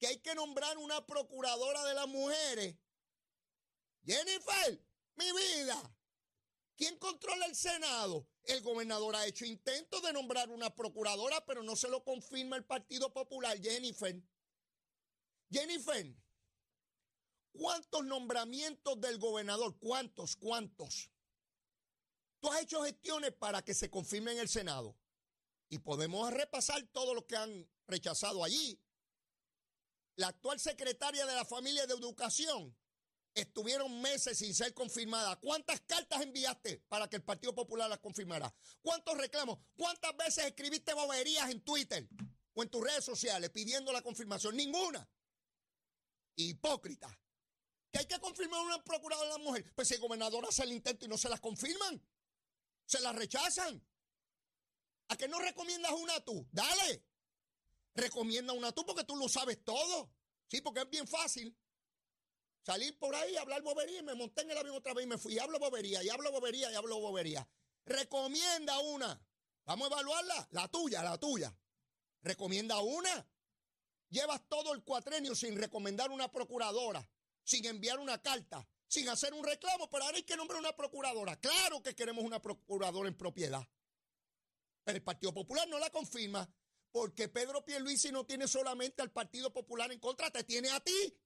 Que 0.01 0.07
hay 0.07 0.17
que 0.17 0.35
nombrar 0.35 0.77
una 0.77 1.05
procuradora 1.05 1.85
de 1.85 1.93
las 1.93 2.07
mujeres. 2.07 2.75
Jennifer, 4.03 4.83
mi 5.15 5.31
vida. 5.31 5.95
¿Quién 6.75 6.97
controla 6.97 7.45
el 7.45 7.55
Senado? 7.55 8.27
El 8.43 8.61
gobernador 8.61 9.15
ha 9.15 9.27
hecho 9.27 9.45
intentos 9.45 10.01
de 10.01 10.11
nombrar 10.11 10.49
una 10.49 10.75
procuradora, 10.75 11.45
pero 11.45 11.63
no 11.63 11.77
se 11.77 11.87
lo 11.87 12.03
confirma 12.03 12.57
el 12.57 12.65
Partido 12.65 13.13
Popular. 13.13 13.57
Jennifer. 13.61 14.21
Jennifer, 15.51 16.15
¿Cuántos 17.53 18.05
nombramientos 18.05 18.99
del 18.99 19.19
gobernador? 19.19 19.77
¿Cuántos? 19.77 20.35
¿Cuántos? 20.35 21.11
Tú 22.39 22.49
has 22.51 22.61
hecho 22.61 22.83
gestiones 22.83 23.33
para 23.33 23.61
que 23.61 23.73
se 23.73 23.89
confirme 23.89 24.31
en 24.31 24.39
el 24.39 24.49
Senado. 24.49 24.97
Y 25.69 25.79
podemos 25.79 26.31
repasar 26.33 26.81
todo 26.91 27.13
lo 27.13 27.27
que 27.27 27.35
han 27.35 27.69
rechazado 27.87 28.43
allí. 28.43 28.81
La 30.21 30.27
actual 30.27 30.59
secretaria 30.59 31.25
de 31.25 31.33
la 31.33 31.45
familia 31.45 31.87
de 31.87 31.95
educación 31.95 32.77
estuvieron 33.33 34.01
meses 34.01 34.37
sin 34.37 34.53
ser 34.53 34.71
confirmada. 34.71 35.35
¿Cuántas 35.37 35.81
cartas 35.81 36.21
enviaste 36.21 36.83
para 36.89 37.09
que 37.09 37.15
el 37.15 37.23
Partido 37.23 37.55
Popular 37.55 37.89
las 37.89 37.97
confirmara? 37.97 38.53
¿Cuántos 38.83 39.17
reclamos? 39.17 39.57
¿Cuántas 39.75 40.15
veces 40.15 40.45
escribiste 40.45 40.93
boberías 40.93 41.49
en 41.49 41.61
Twitter 41.61 42.07
o 42.53 42.61
en 42.61 42.69
tus 42.69 42.83
redes 42.83 43.03
sociales 43.03 43.49
pidiendo 43.49 43.91
la 43.91 44.03
confirmación? 44.03 44.55
Ninguna. 44.55 45.09
Hipócrita 46.35 47.09
que 47.91 47.97
hay 47.97 48.05
que 48.05 48.19
confirmar 48.19 48.61
una 48.61 48.83
procuradora 48.83 49.25
de 49.25 49.39
la 49.39 49.43
mujer. 49.43 49.73
Pues 49.73 49.87
si 49.87 49.95
el 49.95 50.01
gobernador 50.01 50.45
hace 50.47 50.61
el 50.61 50.71
intento 50.71 51.03
y 51.03 51.09
no 51.09 51.17
se 51.17 51.29
las 51.29 51.39
confirman, 51.39 51.99
se 52.85 52.99
las 52.99 53.15
rechazan. 53.15 53.83
¿A 55.07 55.17
qué 55.17 55.27
no 55.27 55.39
recomiendas 55.39 55.93
una 55.93 56.23
tú? 56.23 56.47
Dale. 56.51 57.10
Recomienda 57.93 58.53
una 58.53 58.71
tú 58.71 58.85
porque 58.85 59.03
tú 59.03 59.15
lo 59.15 59.27
sabes 59.27 59.63
todo. 59.63 60.11
Sí, 60.47 60.61
porque 60.61 60.81
es 60.81 60.89
bien 60.89 61.07
fácil. 61.07 61.57
Salir 62.63 62.97
por 62.99 63.15
ahí, 63.15 63.35
hablar 63.37 63.61
bobería 63.63 63.99
y 63.99 64.03
me 64.03 64.15
monté 64.15 64.43
en 64.43 64.51
el 64.51 64.57
avión 64.57 64.75
otra 64.75 64.93
vez 64.93 65.05
y 65.05 65.07
me 65.07 65.17
fui. 65.17 65.33
Y 65.33 65.39
hablo 65.39 65.59
bobería, 65.59 66.03
y 66.03 66.09
hablo 66.09 66.31
bobería, 66.31 66.71
y 66.71 66.75
hablo 66.75 66.99
bobería. 66.99 67.47
Recomienda 67.85 68.79
una. 68.79 69.19
Vamos 69.65 69.85
a 69.85 69.93
evaluarla. 69.93 70.47
La 70.51 70.67
tuya, 70.67 71.01
la 71.01 71.17
tuya. 71.17 71.55
Recomienda 72.21 72.79
una. 72.81 73.27
Llevas 74.09 74.47
todo 74.47 74.73
el 74.73 74.83
cuatrenio 74.83 75.33
sin 75.35 75.57
recomendar 75.57 76.11
una 76.11 76.29
procuradora, 76.31 77.09
sin 77.43 77.65
enviar 77.65 77.97
una 77.97 78.21
carta, 78.21 78.67
sin 78.87 79.07
hacer 79.09 79.33
un 79.33 79.43
reclamo, 79.43 79.89
pero 79.89 80.03
ahora 80.03 80.17
hay 80.17 80.23
que 80.23 80.35
nombrar 80.35 80.59
una 80.59 80.75
procuradora. 80.75 81.39
Claro 81.39 81.81
que 81.81 81.95
queremos 81.95 82.23
una 82.23 82.41
procuradora 82.41 83.07
en 83.07 83.17
propiedad. 83.17 83.65
Pero 84.83 84.97
el 84.97 85.03
Partido 85.03 85.33
Popular 85.33 85.67
no 85.67 85.79
la 85.79 85.89
confirma 85.89 86.47
porque 86.91 87.29
Pedro 87.29 87.63
Pierluisi 87.63 88.11
no 88.11 88.25
tiene 88.25 88.47
solamente 88.47 89.01
al 89.01 89.11
Partido 89.11 89.51
Popular 89.53 89.91
en 89.91 89.99
contra, 89.99 90.29
te 90.31 90.43
tiene 90.43 90.69
a 90.69 90.79
ti. 90.79 91.17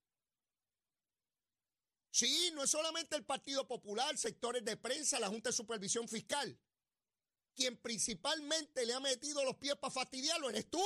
Sí, 2.10 2.50
no 2.54 2.62
es 2.62 2.70
solamente 2.70 3.16
el 3.16 3.24
Partido 3.24 3.66
Popular, 3.66 4.16
sectores 4.16 4.64
de 4.64 4.76
prensa, 4.76 5.20
la 5.20 5.28
Junta 5.28 5.50
de 5.50 5.56
Supervisión 5.56 6.08
Fiscal. 6.08 6.58
Quien 7.54 7.76
principalmente 7.78 8.86
le 8.86 8.94
ha 8.94 9.00
metido 9.00 9.44
los 9.44 9.56
pies 9.56 9.76
para 9.76 9.92
fastidiarlo 9.92 10.48
eres 10.48 10.70
tú. 10.70 10.82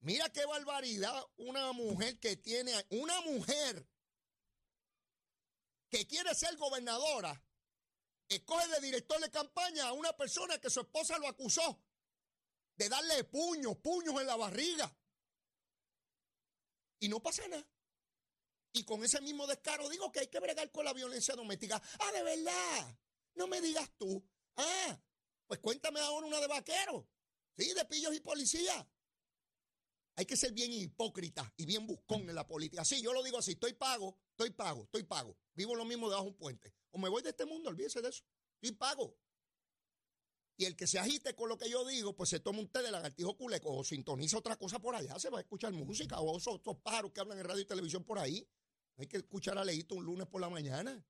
Mira 0.00 0.30
qué 0.30 0.44
barbaridad 0.46 1.24
una 1.36 1.72
mujer 1.72 2.20
que 2.20 2.36
tiene, 2.36 2.72
una 2.90 3.20
mujer 3.22 3.86
que 5.90 6.06
quiere 6.06 6.34
ser 6.34 6.56
gobernadora, 6.56 7.42
escoge 8.28 8.68
de 8.68 8.80
director 8.80 9.20
de 9.20 9.30
campaña 9.30 9.88
a 9.88 9.92
una 9.92 10.16
persona 10.16 10.58
que 10.58 10.70
su 10.70 10.80
esposa 10.80 11.18
lo 11.18 11.26
acusó 11.26 11.82
de 12.76 12.88
darle 12.88 13.24
puños, 13.24 13.76
puños 13.78 14.20
en 14.20 14.26
la 14.26 14.36
barriga. 14.36 14.94
Y 16.98 17.08
no 17.08 17.22
pasa 17.22 17.46
nada. 17.48 17.66
Y 18.72 18.84
con 18.84 19.02
ese 19.02 19.20
mismo 19.20 19.46
descaro 19.46 19.88
digo 19.88 20.12
que 20.12 20.20
hay 20.20 20.28
que 20.28 20.40
bregar 20.40 20.70
con 20.70 20.84
la 20.84 20.92
violencia 20.92 21.34
doméstica. 21.34 21.80
Ah, 21.98 22.12
de 22.12 22.22
verdad. 22.22 22.98
No 23.34 23.46
me 23.46 23.60
digas 23.60 23.90
tú. 23.96 24.22
Ah, 24.56 25.00
pues 25.46 25.60
cuéntame 25.60 26.00
ahora 26.00 26.26
una 26.26 26.40
de 26.40 26.46
vaquero. 26.46 27.08
Sí, 27.56 27.72
de 27.72 27.84
pillos 27.86 28.14
y 28.14 28.20
policía. 28.20 28.86
Hay 30.16 30.24
que 30.24 30.36
ser 30.36 30.52
bien 30.52 30.72
hipócrita 30.72 31.52
y 31.56 31.66
bien 31.66 31.86
buscón 31.86 32.28
en 32.28 32.34
la 32.34 32.46
política. 32.46 32.84
Sí, 32.84 33.02
yo 33.02 33.12
lo 33.12 33.22
digo 33.22 33.38
así, 33.38 33.52
estoy 33.52 33.74
pago, 33.74 34.18
estoy 34.30 34.50
pago, 34.50 34.84
estoy 34.84 35.04
pago. 35.04 35.38
Vivo 35.54 35.74
lo 35.74 35.84
mismo 35.84 36.08
debajo 36.08 36.24
de 36.24 36.30
un 36.30 36.38
puente. 36.38 36.74
O 36.90 36.98
me 36.98 37.08
voy 37.08 37.22
de 37.22 37.30
este 37.30 37.44
mundo, 37.44 37.68
olvídese 37.68 38.00
de 38.00 38.08
eso. 38.08 38.24
Estoy 38.54 38.72
pago. 38.72 39.16
Y 40.58 40.64
el 40.64 40.74
que 40.74 40.86
se 40.86 40.98
agite 40.98 41.34
con 41.34 41.48
lo 41.48 41.58
que 41.58 41.68
yo 41.68 41.84
digo, 41.86 42.16
pues 42.16 42.30
se 42.30 42.40
toma 42.40 42.60
un 42.60 42.68
té 42.68 42.82
de 42.82 42.90
lagartijo 42.90 43.36
culeco 43.36 43.76
o 43.76 43.84
sintoniza 43.84 44.38
otra 44.38 44.56
cosa 44.56 44.78
por 44.78 44.94
allá, 44.94 45.18
se 45.18 45.28
va 45.28 45.38
a 45.38 45.42
escuchar 45.42 45.72
música 45.72 46.18
o 46.20 46.38
esos 46.38 46.54
otros 46.54 46.78
pájaros 46.78 47.12
que 47.12 47.20
hablan 47.20 47.38
en 47.38 47.44
radio 47.44 47.60
y 47.60 47.66
televisión 47.66 48.04
por 48.04 48.18
ahí. 48.18 48.48
Hay 48.96 49.06
que 49.06 49.18
escuchar 49.18 49.58
a 49.58 49.64
Leito 49.64 49.94
un 49.94 50.04
lunes 50.04 50.26
por 50.26 50.40
la 50.40 50.48
mañana. 50.48 51.04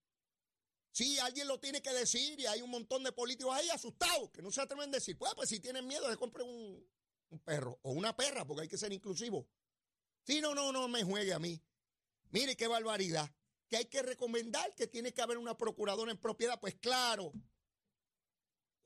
Sí, 0.90 1.18
alguien 1.20 1.46
lo 1.46 1.60
tiene 1.60 1.80
que 1.80 1.92
decir 1.92 2.40
y 2.40 2.46
hay 2.46 2.62
un 2.62 2.70
montón 2.70 3.04
de 3.04 3.12
políticos 3.12 3.54
ahí 3.54 3.68
asustados 3.68 4.30
que 4.30 4.42
no 4.42 4.50
se 4.50 4.62
atreven 4.62 4.88
a 4.88 4.92
decir, 4.92 5.16
pues, 5.16 5.32
pues 5.36 5.48
si 5.48 5.60
tienen 5.60 5.86
miedo, 5.86 6.08
de 6.08 6.16
compre 6.16 6.42
un, 6.42 6.84
un 7.28 7.38
perro 7.40 7.78
o 7.82 7.92
una 7.92 8.16
perra, 8.16 8.44
porque 8.44 8.62
hay 8.62 8.68
que 8.68 8.78
ser 8.78 8.92
inclusivo. 8.92 9.46
Sí, 10.24 10.40
no, 10.40 10.54
no, 10.54 10.72
no 10.72 10.88
me 10.88 11.04
juegue 11.04 11.32
a 11.32 11.38
mí. 11.38 11.62
Mire 12.30 12.56
qué 12.56 12.66
barbaridad. 12.66 13.30
Que 13.68 13.76
hay 13.76 13.84
que 13.86 14.02
recomendar 14.02 14.74
que 14.74 14.86
tiene 14.86 15.12
que 15.12 15.22
haber 15.22 15.38
una 15.38 15.56
procuradora 15.56 16.10
en 16.10 16.18
propiedad. 16.18 16.58
Pues 16.58 16.74
claro, 16.76 17.32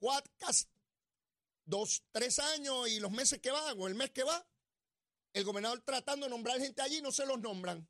Huatcas, 0.01 0.69
dos, 1.65 2.03
tres 2.11 2.39
años 2.39 2.89
y 2.89 3.01
los 3.01 3.13
meses 3.13 3.41
que 3.41 3.51
van 3.51 3.79
o 3.79 3.87
el 3.87 3.95
mes 3.95 4.11
que 4.11 4.25
va, 4.25 4.47
el 5.33 5.45
gobernador 5.45 5.81
tratando 5.83 6.27
de 6.27 6.31
nombrar 6.31 6.59
gente 6.59 6.83
allí 6.83 7.01
no 7.03 7.13
se 7.13 7.27
los 7.27 7.39
nombran. 7.41 7.89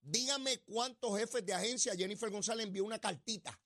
Dígame 0.00 0.60
cuántos 0.60 1.18
jefes 1.18 1.44
de 1.44 1.52
agencia 1.52 1.96
Jennifer 1.96 2.30
González 2.30 2.66
envió 2.66 2.84
una 2.84 3.00
cartita. 3.00 3.60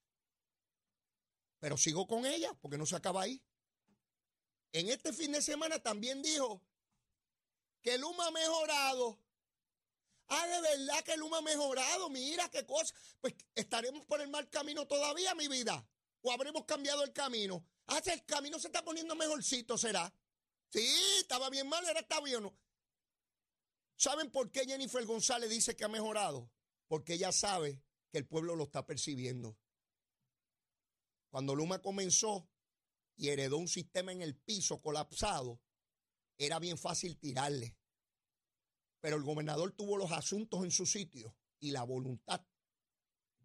Pero 1.59 1.76
sigo 1.76 2.07
con 2.07 2.25
ella 2.25 2.55
porque 2.61 2.79
no 2.79 2.87
se 2.87 2.97
acaba 2.97 3.23
ahí. 3.23 3.43
En 4.73 4.89
este 4.89 5.13
fin 5.13 5.32
de 5.32 5.43
semana 5.43 5.78
también 5.78 6.23
dijo 6.23 6.63
que 7.82 7.99
Luma 7.99 8.28
ha 8.28 8.30
mejorado. 8.30 9.21
Ah, 10.28 10.47
de 10.47 10.61
verdad 10.63 11.04
que 11.04 11.17
Luma 11.19 11.39
ha 11.39 11.43
mejorado. 11.43 12.08
Mira 12.08 12.49
qué 12.50 12.65
cosa. 12.65 12.95
Pues 13.21 13.34
estaremos 13.54 14.04
por 14.06 14.23
el 14.23 14.28
mal 14.28 14.49
camino 14.49 14.87
todavía, 14.87 15.34
mi 15.34 15.49
vida 15.49 15.87
o 16.23 16.33
habremos 16.33 16.65
cambiado 16.65 17.02
el 17.04 17.13
camino. 17.13 17.67
Ah, 17.87 18.00
el 18.04 18.25
camino 18.25 18.59
se 18.59 18.69
está 18.69 18.85
poniendo 18.85 19.15
mejorcito, 19.17 19.76
¿será? 19.76 20.13
Sí, 20.69 20.87
estaba 21.19 21.50
bien 21.50 21.69
mal, 21.69 21.85
era 21.89 22.00
está 22.00 22.21
bien. 22.21 22.50
¿Saben 23.97 24.30
por 24.30 24.50
qué 24.50 24.65
Jennifer 24.65 25.04
González 25.04 25.50
dice 25.50 25.76
que 25.76 25.85
ha 25.85 25.89
mejorado? 25.89 26.50
Porque 26.87 27.15
ella 27.15 27.33
sabe 27.33 27.83
que 28.11 28.19
el 28.19 28.26
pueblo 28.26 28.56
lo 28.56 28.65
está 28.65 28.87
percibiendo. 28.87 29.59
Cuando 31.30 31.54
Luma 31.54 31.80
comenzó 31.80 32.49
y 33.17 33.28
heredó 33.28 33.59
un 33.59 33.69
sistema 33.69 34.13
en 34.13 34.23
el 34.23 34.37
piso 34.37 34.80
colapsado, 34.80 35.61
era 36.39 36.59
bien 36.59 36.78
fácil 36.78 37.19
tirarle. 37.19 37.76
Pero 39.00 39.17
el 39.17 39.23
gobernador 39.23 39.73
tuvo 39.73 39.97
los 39.97 40.13
asuntos 40.13 40.65
en 40.65 40.71
su 40.71 40.87
sitio 40.87 41.37
y 41.59 41.71
la 41.71 41.83
voluntad 41.83 42.45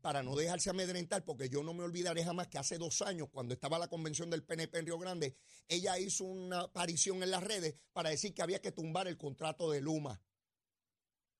para 0.05 0.21
no 0.21 0.35
dejarse 0.35 0.69
amedrentar, 0.69 1.25
porque 1.25 1.49
yo 1.49 1.63
no 1.63 1.73
me 1.73 1.83
olvidaré 1.83 2.23
jamás 2.23 2.47
que 2.47 2.59
hace 2.59 2.77
dos 2.77 3.01
años, 3.01 3.27
cuando 3.31 3.55
estaba 3.55 3.79
la 3.79 3.87
convención 3.87 4.29
del 4.29 4.43
PNP 4.43 4.77
en 4.77 4.85
Río 4.85 4.99
Grande, 4.99 5.35
ella 5.67 5.97
hizo 5.97 6.25
una 6.25 6.59
aparición 6.59 7.23
en 7.23 7.31
las 7.31 7.41
redes 7.41 7.73
para 7.91 8.11
decir 8.11 8.31
que 8.31 8.43
había 8.43 8.61
que 8.61 8.71
tumbar 8.71 9.07
el 9.07 9.17
contrato 9.17 9.71
de 9.71 9.81
Luma. 9.81 10.21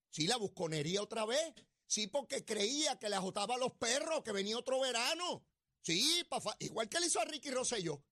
Sí, 0.10 0.26
la 0.26 0.38
busconería 0.38 1.04
otra 1.04 1.28
vez. 1.28 1.54
Sí, 1.86 2.08
porque 2.08 2.44
creía 2.44 2.98
que 2.98 3.08
le 3.08 3.18
ajotaba 3.18 3.54
a 3.54 3.60
los 3.60 3.74
perros, 3.74 4.24
que 4.24 4.32
venía 4.32 4.58
otro 4.58 4.80
verano. 4.80 5.46
Sí, 5.84 6.26
igual 6.58 6.90
que 6.90 7.00
le 7.00 7.06
hizo 7.06 7.20
a 7.20 7.26
Ricky 7.26 7.52
Rosselló. 7.52 8.04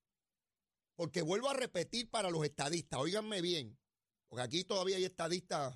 Porque 0.95 1.23
vuelvo 1.23 1.49
a 1.49 1.55
repetir 1.55 2.11
para 2.11 2.29
los 2.29 2.45
estadistas, 2.45 2.99
óiganme 2.99 3.41
bien, 3.41 3.75
porque 4.27 4.43
aquí 4.43 4.63
todavía 4.65 4.97
hay 4.97 5.05
estadistas 5.05 5.75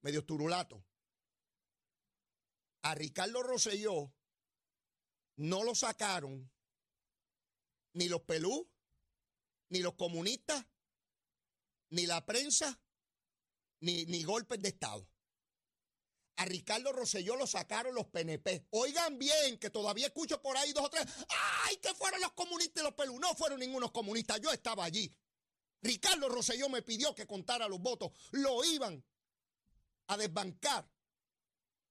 medio 0.00 0.24
turulatos 0.24 0.82
a 2.84 2.94
Ricardo 2.94 3.42
Rosselló 3.42 4.12
no 5.36 5.64
lo 5.64 5.74
sacaron 5.74 6.50
ni 7.94 8.08
los 8.08 8.22
pelú, 8.22 8.70
ni 9.70 9.78
los 9.78 9.94
comunistas, 9.94 10.66
ni 11.90 12.06
la 12.06 12.24
prensa, 12.26 12.78
ni, 13.80 14.04
ni 14.04 14.22
golpes 14.22 14.60
de 14.60 14.68
Estado. 14.68 15.08
A 16.36 16.44
Ricardo 16.44 16.92
Rosselló 16.92 17.36
lo 17.36 17.46
sacaron 17.46 17.94
los 17.94 18.06
PNP. 18.06 18.66
Oigan 18.70 19.18
bien, 19.18 19.58
que 19.58 19.70
todavía 19.70 20.08
escucho 20.08 20.42
por 20.42 20.56
ahí 20.56 20.72
dos 20.72 20.84
o 20.84 20.90
tres. 20.90 21.06
¡Ay, 21.64 21.76
que 21.76 21.94
fueron 21.94 22.20
los 22.20 22.32
comunistas 22.32 22.82
y 22.82 22.84
los 22.84 22.94
pelú! 22.94 23.18
No 23.18 23.34
fueron 23.34 23.60
ningunos 23.60 23.92
comunistas, 23.92 24.40
yo 24.40 24.52
estaba 24.52 24.84
allí. 24.84 25.10
Ricardo 25.80 26.28
Rosselló 26.28 26.68
me 26.68 26.82
pidió 26.82 27.14
que 27.14 27.26
contara 27.26 27.66
los 27.66 27.80
votos. 27.80 28.12
Lo 28.32 28.62
iban 28.64 29.02
a 30.08 30.16
desbancar 30.18 30.86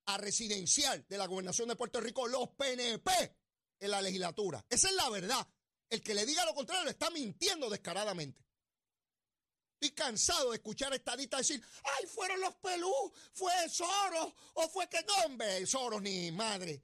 a 0.05 0.17
residencial 0.17 1.05
de 1.07 1.17
la 1.17 1.27
gobernación 1.27 1.69
de 1.69 1.75
Puerto 1.75 1.99
Rico 2.01 2.27
los 2.27 2.49
PNP 2.49 3.11
en 3.79 3.91
la 3.91 4.01
legislatura. 4.01 4.65
Esa 4.69 4.89
es 4.89 4.95
la 4.95 5.09
verdad. 5.09 5.47
El 5.89 6.01
que 6.01 6.13
le 6.13 6.25
diga 6.25 6.45
lo 6.45 6.53
contrario 6.53 6.85
le 6.85 6.91
está 6.91 7.09
mintiendo 7.09 7.69
descaradamente. 7.69 8.43
Estoy 9.73 9.91
cansado 9.91 10.51
de 10.51 10.57
escuchar 10.57 10.93
estadistas 10.93 11.39
decir, 11.39 11.61
ay, 11.83 12.07
fueron 12.07 12.39
los 12.39 12.55
pelú, 12.55 12.93
fue 13.33 13.51
Soros, 13.69 14.33
o 14.53 14.69
fue 14.69 14.87
que 14.87 15.05
hombre, 15.25 15.65
Soros 15.65 16.01
ni 16.01 16.31
madre. 16.31 16.83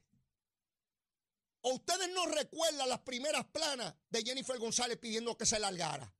¿O 1.61 1.73
ustedes 1.73 2.09
no 2.13 2.25
recuerdan 2.25 2.89
las 2.89 2.99
primeras 2.99 3.45
planas 3.45 3.93
de 4.09 4.21
Jennifer 4.21 4.57
González 4.57 4.97
pidiendo 4.97 5.37
que 5.37 5.45
se 5.45 5.59
largara? 5.59 6.13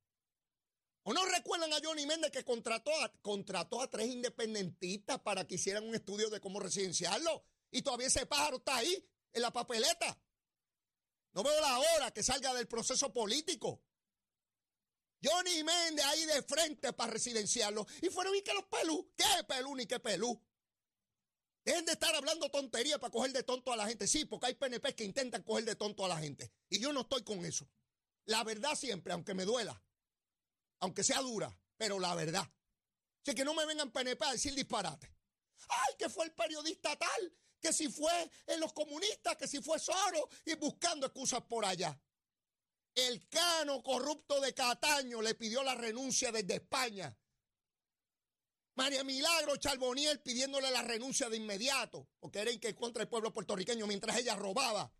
¿O 1.04 1.14
no 1.14 1.26
recuerdan 1.26 1.72
a 1.74 1.80
Johnny 1.84 2.06
Méndez 2.06 2.32
que 2.32 2.44
contrató 2.44 2.92
a, 3.02 3.12
contrató 3.22 3.82
a 3.82 3.90
tres 3.90 4.08
independentistas 4.08 5.20
para 5.22 5.48
que 5.48 5.56
hicieran 5.56 5.88
un 5.88 5.96
estudio 5.96 6.30
de 6.30 6.42
cómo 6.42 6.60
residenciarlo? 6.60 7.46
Y 7.72 7.82
todavía 7.82 8.08
ese 8.08 8.26
pájaro 8.26 8.58
está 8.58 8.78
ahí, 8.78 9.10
en 9.34 9.42
la 9.42 9.52
papeleta. 9.52 10.22
No 11.34 11.44
veo 11.44 11.62
la 11.62 11.80
hora 11.80 12.12
que 12.12 12.24
salga 12.24 12.54
del 12.54 12.68
proceso 12.68 13.14
político. 13.14 13.84
Johnny 15.24 15.64
Méndez 15.64 16.06
ahí 16.06 16.26
de 16.26 16.42
frente 16.44 16.94
para 16.94 17.14
residenciarlo. 17.14 17.86
Y 18.02 18.10
fueron 18.10 18.36
y 18.36 18.42
que 18.42 18.54
los 18.54 18.66
pelú. 18.66 19.14
¿Qué 19.16 19.44
pelú 19.48 19.76
ni 19.76 19.86
qué 19.86 20.00
pelú? 20.00 20.42
Dejen 21.64 21.86
de 21.86 21.92
estar 21.92 22.16
hablando 22.16 22.50
tontería 22.50 23.00
para 23.00 23.12
coger 23.12 23.32
de 23.32 23.44
tonto 23.44 23.72
a 23.72 23.76
la 23.76 23.88
gente. 23.88 24.08
Sí, 24.08 24.26
porque 24.26 24.48
hay 24.48 24.56
PNP 24.56 24.96
que 24.96 25.04
intentan 25.04 25.44
coger 25.44 25.66
de 25.66 25.76
tonto 25.76 26.06
a 26.06 26.08
la 26.08 26.18
gente. 26.18 26.52
Y 26.70 26.80
yo 26.80 26.92
no 26.94 27.02
estoy 27.02 27.24
con 27.24 27.46
eso. 27.46 27.70
La 28.26 28.44
verdad 28.44 28.76
siempre, 28.76 29.14
aunque 29.14 29.34
me 29.34 29.46
duela 29.46 29.82
aunque 30.80 31.04
sea 31.04 31.22
dura, 31.22 31.56
pero 31.78 32.00
la 32.00 32.16
verdad. 32.16 32.48
Así 33.26 33.36
que 33.36 33.46
no 33.46 33.54
me 33.54 33.66
vengan 33.66 33.92
PNP 33.92 34.26
a 34.26 34.32
decir 34.32 34.54
disparate. 34.54 35.14
Ay, 35.68 35.96
que 35.98 36.10
fue 36.10 36.26
el 36.26 36.34
periodista 36.34 36.96
tal, 36.96 37.34
que 37.60 37.74
si 37.74 37.90
fue 37.90 38.32
en 38.48 38.60
los 38.60 38.74
comunistas, 38.74 39.36
que 39.36 39.48
si 39.48 39.62
fue 39.62 39.80
Soro, 39.80 40.30
y 40.46 40.56
buscando 40.56 41.06
excusas 41.06 41.42
por 41.44 41.66
allá. 41.66 42.00
El 42.96 43.28
cano 43.30 43.84
corrupto 43.84 44.40
de 44.42 44.54
Cataño 44.54 45.22
le 45.22 45.36
pidió 45.36 45.64
la 45.64 45.76
renuncia 45.76 46.32
desde 46.32 46.56
España. 46.56 47.16
María 48.76 49.04
Milagro 49.04 49.58
Charboniel 49.58 50.22
pidiéndole 50.22 50.72
la 50.72 50.82
renuncia 50.82 51.30
de 51.30 51.38
inmediato, 51.38 52.08
porque 52.20 52.40
era 52.40 52.58
que 52.60 52.76
contra 52.76 53.04
el 53.04 53.10
pueblo 53.10 53.34
puertorriqueño 53.34 53.86
mientras 53.86 54.18
ella 54.18 54.36
robaba. 54.36 54.92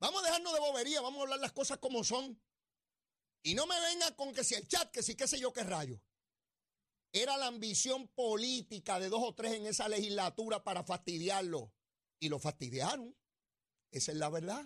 Vamos 0.00 0.22
a 0.22 0.26
dejarnos 0.26 0.54
de 0.54 0.60
bobería, 0.60 1.00
vamos 1.00 1.20
a 1.20 1.22
hablar 1.22 1.40
las 1.40 1.52
cosas 1.52 1.78
como 1.78 2.02
son. 2.02 2.40
Y 3.42 3.54
no 3.54 3.66
me 3.66 3.80
venga 3.80 4.14
con 4.14 4.32
que 4.32 4.44
si 4.44 4.54
el 4.54 4.68
chat, 4.68 4.90
que 4.90 5.02
si 5.02 5.16
qué 5.16 5.26
sé 5.26 5.38
yo 5.38 5.52
qué 5.52 5.64
rayo. 5.64 6.00
Era 7.12 7.36
la 7.36 7.46
ambición 7.46 8.08
política 8.08 8.98
de 8.98 9.08
dos 9.08 9.22
o 9.22 9.34
tres 9.34 9.52
en 9.52 9.66
esa 9.66 9.88
legislatura 9.88 10.62
para 10.62 10.84
fastidiarlo. 10.84 11.72
Y 12.20 12.28
lo 12.28 12.38
fastidiaron. 12.38 13.16
Esa 13.90 14.12
es 14.12 14.18
la 14.18 14.30
verdad. 14.30 14.64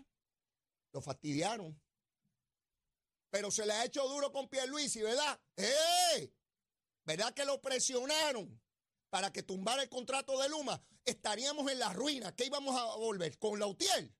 Lo 0.93 1.01
fastidiaron. 1.01 1.81
Pero 3.31 3.51
se 3.51 3.67
le 3.67 3.73
ha 3.73 3.85
hecho 3.85 4.07
duro 4.09 4.31
con 4.31 4.49
Pierluisi, 4.49 5.03
¿verdad? 5.03 5.41
¡Eh! 5.57 6.33
¿Verdad 7.05 7.35
que 7.35 7.45
lo 7.45 7.61
presionaron 7.61 8.61
para 9.11 9.33
que 9.33 9.43
tumbara 9.43 9.83
el 9.83 9.89
contrato 9.89 10.41
de 10.41 10.49
Luma? 10.49 10.81
Estaríamos 11.05 11.71
en 11.71 11.79
la 11.79 11.93
ruina. 11.93 12.35
¿Qué 12.35 12.47
íbamos 12.47 12.77
a 12.77 12.97
volver? 12.97 13.39
¿Con 13.39 13.59
la 13.59 13.67
UTIEL? 13.67 14.15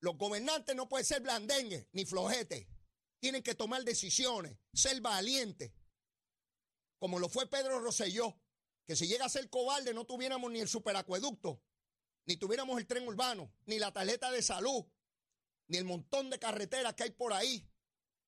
Los 0.00 0.16
gobernantes 0.16 0.74
no 0.74 0.88
pueden 0.88 1.04
ser 1.04 1.20
blandengues 1.20 1.86
ni 1.92 2.06
flojetes. 2.06 2.66
Tienen 3.20 3.42
que 3.42 3.54
tomar 3.54 3.84
decisiones, 3.84 4.56
ser 4.72 5.00
valientes. 5.00 5.72
Como 6.98 7.18
lo 7.18 7.28
fue 7.28 7.46
Pedro 7.46 7.80
Rosselló, 7.80 8.40
que 8.86 8.96
si 8.96 9.06
llega 9.06 9.26
a 9.26 9.28
ser 9.28 9.48
cobarde 9.48 9.94
no 9.94 10.04
tuviéramos 10.06 10.50
ni 10.50 10.60
el 10.60 10.68
superacueducto, 10.68 11.62
ni 12.26 12.36
tuviéramos 12.36 12.78
el 12.78 12.86
tren 12.86 13.06
urbano, 13.06 13.54
ni 13.66 13.78
la 13.78 13.92
tarjeta 13.92 14.30
de 14.30 14.42
salud, 14.42 14.84
ni 15.68 15.78
el 15.78 15.84
montón 15.84 16.30
de 16.30 16.38
carreteras 16.38 16.94
que 16.94 17.04
hay 17.04 17.10
por 17.10 17.32
ahí. 17.32 17.68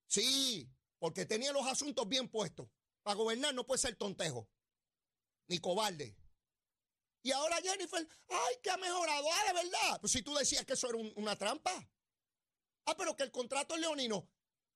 Sí, 0.06 0.70
porque 0.98 1.26
tenía 1.26 1.52
los 1.52 1.66
asuntos 1.66 2.08
bien 2.08 2.28
puestos. 2.28 2.68
Para 3.02 3.16
gobernar 3.16 3.54
no 3.54 3.66
puede 3.66 3.80
ser 3.80 3.96
tontejo, 3.96 4.48
ni 5.48 5.58
cobarde. 5.58 6.16
Y 7.22 7.32
ahora 7.32 7.56
Jennifer, 7.62 8.06
ay, 8.28 8.56
que 8.62 8.70
ha 8.70 8.76
mejorado. 8.76 9.26
Ah, 9.32 9.46
de 9.46 9.52
verdad. 9.52 10.00
Pues 10.00 10.12
si 10.12 10.22
tú 10.22 10.34
decías 10.34 10.64
que 10.64 10.74
eso 10.74 10.88
era 10.88 10.98
una 11.16 11.36
trampa. 11.36 11.72
Ah, 12.86 12.96
pero 12.96 13.16
que 13.16 13.22
el 13.22 13.30
contrato 13.30 13.74
es 13.74 13.80
leonino. 13.80 14.28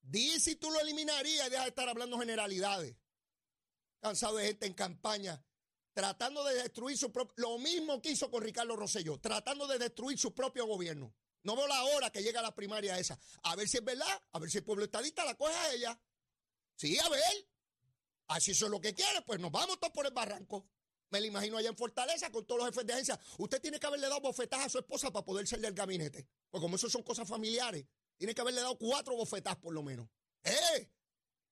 Di 0.09 0.39
si 0.39 0.55
tú 0.55 0.71
lo 0.71 0.79
eliminarías 0.79 1.47
y 1.47 1.49
deja 1.49 1.63
de 1.63 1.69
estar 1.69 1.89
hablando 1.89 2.17
generalidades. 2.17 2.95
Cansado 3.99 4.37
de 4.37 4.47
gente 4.47 4.65
en 4.65 4.73
campaña 4.73 5.43
tratando 5.97 6.43
de 6.43 6.53
destruir 6.53 6.95
su 6.95 7.11
propio. 7.11 7.33
Lo 7.37 7.57
mismo 7.57 7.99
que 7.99 8.11
hizo 8.11 8.29
con 8.29 8.43
Ricardo 8.43 8.75
Rosselló, 8.75 9.19
tratando 9.19 9.65
de 9.65 9.79
destruir 9.79 10.15
su 10.19 10.31
propio 10.31 10.67
gobierno. 10.67 11.11
No 11.41 11.55
veo 11.55 11.65
la 11.65 11.83
hora 11.85 12.11
que 12.11 12.21
llega 12.21 12.39
la 12.39 12.53
primaria 12.53 12.99
esa. 12.99 13.19
A 13.41 13.55
ver 13.55 13.67
si 13.67 13.77
es 13.77 13.83
verdad, 13.83 14.21
a 14.31 14.37
ver 14.37 14.51
si 14.51 14.59
el 14.59 14.63
pueblo 14.63 14.85
estadista 14.85 15.25
la 15.25 15.33
coge 15.33 15.55
a 15.55 15.73
ella. 15.73 15.99
Sí, 16.75 16.99
a 16.99 17.09
ver. 17.09 17.49
Así 18.27 18.51
eso 18.51 18.65
es 18.65 18.71
lo 18.71 18.79
que 18.79 18.93
quiere, 18.93 19.23
pues 19.23 19.39
nos 19.39 19.51
vamos 19.51 19.79
todos 19.79 19.91
por 19.91 20.05
el 20.05 20.13
barranco. 20.13 20.69
Me 21.09 21.19
lo 21.19 21.25
imagino 21.25 21.57
allá 21.57 21.69
en 21.69 21.75
Fortaleza 21.75 22.31
con 22.31 22.45
todos 22.45 22.59
los 22.59 22.69
jefes 22.69 22.85
de 22.85 22.93
agencia. 22.93 23.19
Usted 23.39 23.59
tiene 23.59 23.79
que 23.79 23.87
haberle 23.87 24.07
dado 24.07 24.21
bofetadas 24.21 24.67
a 24.67 24.69
su 24.69 24.77
esposa 24.77 25.09
para 25.09 25.25
poder 25.25 25.47
salir 25.47 25.65
del 25.65 25.73
gabinete. 25.73 26.27
Pues 26.51 26.61
como 26.61 26.75
eso 26.75 26.91
son 26.91 27.01
cosas 27.01 27.27
familiares, 27.27 27.83
tiene 28.17 28.33
que 28.33 28.41
haberle 28.41 28.61
dado 28.61 28.77
cuatro 28.77 29.15
bofetadas 29.15 29.59
por 29.59 29.73
lo 29.73 29.83
menos. 29.83 30.09
¡Eh! 30.43 30.91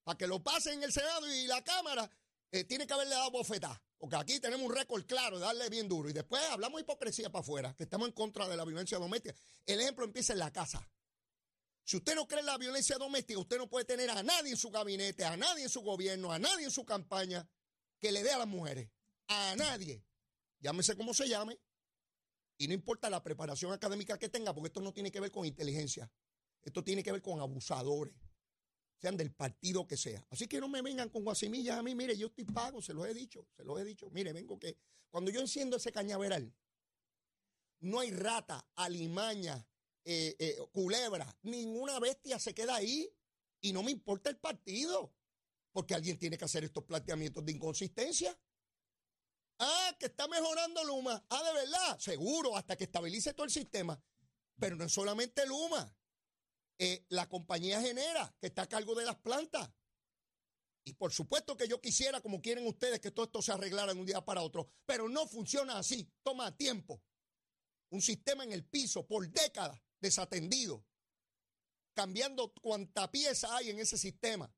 Para 0.04 0.18
que 0.18 0.28
lo 0.28 0.44
pasen 0.44 0.74
en 0.74 0.84
el 0.84 0.92
Senado 0.92 1.32
y 1.34 1.48
la 1.48 1.64
Cámara, 1.64 2.10
eh, 2.52 2.64
tiene 2.64 2.86
que 2.86 2.94
haberle 2.94 3.16
dado 3.16 3.32
bofetadas. 3.32 3.80
Porque 3.98 4.16
aquí 4.18 4.40
tenemos 4.40 4.68
un 4.68 4.76
récord 4.76 5.06
claro 5.06 5.40
de 5.40 5.46
darle 5.46 5.70
bien 5.70 5.88
duro. 5.88 6.10
Y 6.10 6.14
después 6.14 6.42
hablamos 6.52 6.82
hipocresía 6.82 7.32
para 7.32 7.42
afuera, 7.42 7.74
que 7.76 7.84
estamos 7.84 8.08
en 8.08 8.14
contra 8.14 8.48
de 8.48 8.58
la 8.58 8.66
violencia 8.66 8.98
doméstica. 8.98 9.36
El 9.66 9.80
ejemplo 9.80 10.06
empieza 10.06 10.34
en 10.34 10.40
la 10.40 10.52
casa. 10.52 10.88
Si 11.84 11.98
usted 11.98 12.16
no 12.16 12.28
cree 12.28 12.40
en 12.40 12.48
la 12.48 12.58
violencia 12.58 12.98
doméstica, 12.98 13.40
usted 13.40 13.58
no 13.58 13.70
puede 13.70 13.86
tener 13.86 14.10
a 14.10 14.24
nadie 14.24 14.52
en 14.52 14.58
su 14.58 14.72
gabinete, 14.72 15.24
a 15.24 15.38
nadie 15.38 15.64
en 15.64 15.70
su 15.70 15.82
gobierno, 15.82 16.32
a 16.32 16.40
nadie 16.40 16.66
en 16.66 16.72
su 16.72 16.84
campaña 16.84 17.48
que 18.00 18.12
le 18.12 18.24
dé 18.24 18.32
a 18.32 18.40
las 18.40 18.48
mujeres. 18.48 18.90
A 19.28 19.56
nadie. 19.56 20.04
Llámese 20.60 20.96
como 20.96 21.14
se 21.14 21.28
llame. 21.28 21.60
Y 22.58 22.68
no 22.68 22.74
importa 22.74 23.10
la 23.10 23.22
preparación 23.22 23.72
académica 23.72 24.18
que 24.18 24.30
tenga, 24.30 24.54
porque 24.54 24.68
esto 24.68 24.82
no 24.82 24.94
tiene 24.94 25.12
que 25.12 25.20
ver 25.20 25.32
con 25.32 25.46
inteligencia. 25.46 26.10
Esto 26.66 26.84
tiene 26.84 27.02
que 27.02 27.14
ver 27.14 27.22
con 27.22 27.40
abusadores 27.40 28.14
sean 28.98 29.18
del 29.18 29.34
partido 29.34 29.88
que 29.88 29.98
sea. 29.98 30.26
Así 30.30 30.48
que 30.48 30.60
no 30.60 30.68
me 30.68 30.82
vengan 30.82 31.10
con 31.10 31.24
guasimillas 31.24 31.78
a 31.78 31.84
mí, 31.84 31.96
mire, 31.96 32.18
yo 32.18 32.28
estoy 32.28 32.46
pago, 32.46 32.82
se 32.82 32.94
lo 32.94 33.06
he 33.06 33.14
dicho, 33.14 33.48
se 33.56 33.64
lo 33.64 33.78
he 33.78 33.84
dicho. 33.84 34.10
Mire, 34.12 34.34
vengo 34.34 34.58
que 34.58 34.78
cuando 35.10 35.32
yo 35.32 35.42
enciendo 35.42 35.78
ese 35.78 35.92
cañaveral, 35.92 36.54
no 37.82 38.00
hay 38.00 38.12
rata, 38.12 38.68
alimaña, 38.76 39.68
eh, 40.04 40.36
eh, 40.40 40.58
culebra, 40.72 41.38
ninguna 41.44 42.00
bestia 42.00 42.40
se 42.40 42.54
queda 42.54 42.76
ahí 42.76 43.10
y 43.62 43.74
no 43.74 43.84
me 43.84 43.92
importa 43.92 44.30
el 44.30 44.38
partido, 44.38 45.14
porque 45.72 45.94
alguien 45.94 46.18
tiene 46.18 46.38
que 46.38 46.46
hacer 46.46 46.64
estos 46.64 46.84
planteamientos 46.86 47.46
de 47.46 47.52
inconsistencia. 47.52 48.38
Ah, 49.60 49.96
que 50.00 50.08
está 50.08 50.28
mejorando 50.28 50.84
Luma. 50.84 51.26
Ah, 51.30 51.44
de 51.44 51.54
verdad, 51.54 52.00
seguro, 52.00 52.58
hasta 52.58 52.76
que 52.76 52.86
estabilice 52.86 53.34
todo 53.34 53.46
el 53.46 53.52
sistema. 53.52 54.02
Pero 54.60 54.76
no 54.76 54.86
es 54.86 54.92
solamente 54.92 55.46
Luma. 55.46 55.96
Eh, 56.78 57.06
la 57.10 57.30
compañía 57.30 57.82
genera, 57.82 58.36
que 58.40 58.48
está 58.48 58.64
a 58.64 58.70
cargo 58.70 58.96
de 58.96 59.06
las 59.06 59.16
plantas. 59.18 59.70
Y 60.84 60.94
por 60.94 61.12
supuesto 61.12 61.58
que 61.58 61.68
yo 61.68 61.82
quisiera, 61.82 62.22
como 62.22 62.42
quieren 62.42 62.68
ustedes, 62.68 63.00
que 63.00 63.12
todo 63.12 63.26
esto 63.26 63.42
se 63.42 63.52
arreglara 63.52 63.94
de 63.94 64.00
un 64.00 64.06
día 64.06 64.24
para 64.24 64.44
otro, 64.44 64.70
pero 64.86 65.10
no 65.10 65.28
funciona 65.28 65.80
así, 65.80 66.12
toma 66.22 66.56
tiempo. 66.56 67.02
Un 67.90 68.02
sistema 68.02 68.44
en 68.44 68.52
el 68.52 68.66
piso 68.66 69.08
por 69.08 69.28
décadas 69.30 69.82
desatendido, 70.00 70.86
cambiando 71.96 72.54
cuanta 72.54 73.10
pieza 73.10 73.56
hay 73.56 73.72
en 73.72 73.80
ese 73.80 73.98
sistema. 73.98 74.54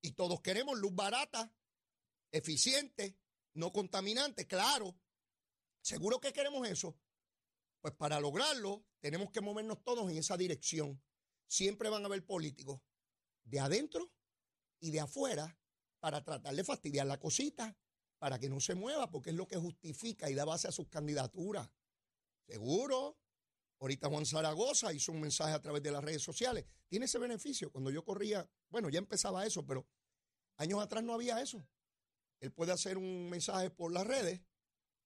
Y 0.00 0.12
todos 0.12 0.40
queremos 0.40 0.78
luz 0.78 0.94
barata, 0.94 1.52
eficiente, 2.32 3.16
no 3.54 3.72
contaminante, 3.72 4.46
claro. 4.46 4.98
Seguro 5.80 6.20
que 6.20 6.32
queremos 6.32 6.66
eso. 6.66 6.98
Pues 7.80 7.94
para 7.94 8.18
lograrlo 8.18 8.84
tenemos 9.00 9.30
que 9.30 9.40
movernos 9.40 9.84
todos 9.84 10.10
en 10.10 10.18
esa 10.18 10.36
dirección 10.36 11.00
siempre 11.48 11.88
van 11.88 12.02
a 12.02 12.06
haber 12.06 12.24
políticos 12.24 12.80
de 13.44 13.58
adentro 13.58 14.12
y 14.78 14.90
de 14.90 15.00
afuera 15.00 15.58
para 15.98 16.22
tratar 16.22 16.54
de 16.54 16.62
fastidiar 16.62 17.06
la 17.06 17.18
cosita, 17.18 17.76
para 18.18 18.38
que 18.38 18.48
no 18.48 18.60
se 18.60 18.74
mueva, 18.74 19.10
porque 19.10 19.30
es 19.30 19.36
lo 19.36 19.48
que 19.48 19.56
justifica 19.56 20.30
y 20.30 20.34
da 20.34 20.44
base 20.44 20.68
a 20.68 20.72
sus 20.72 20.88
candidaturas. 20.88 21.68
Seguro. 22.46 23.18
Ahorita 23.80 24.08
Juan 24.08 24.26
Zaragoza 24.26 24.92
hizo 24.92 25.12
un 25.12 25.20
mensaje 25.20 25.52
a 25.52 25.62
través 25.62 25.82
de 25.84 25.92
las 25.92 26.02
redes 26.02 26.22
sociales. 26.22 26.66
Tiene 26.88 27.04
ese 27.04 27.18
beneficio. 27.18 27.70
Cuando 27.70 27.90
yo 27.90 28.04
corría, 28.04 28.48
bueno, 28.70 28.88
ya 28.88 28.98
empezaba 28.98 29.46
eso, 29.46 29.64
pero 29.64 29.86
años 30.56 30.82
atrás 30.82 31.04
no 31.04 31.14
había 31.14 31.40
eso. 31.40 31.64
Él 32.40 32.50
puede 32.52 32.72
hacer 32.72 32.98
un 32.98 33.30
mensaje 33.30 33.70
por 33.70 33.92
las 33.92 34.04
redes 34.04 34.40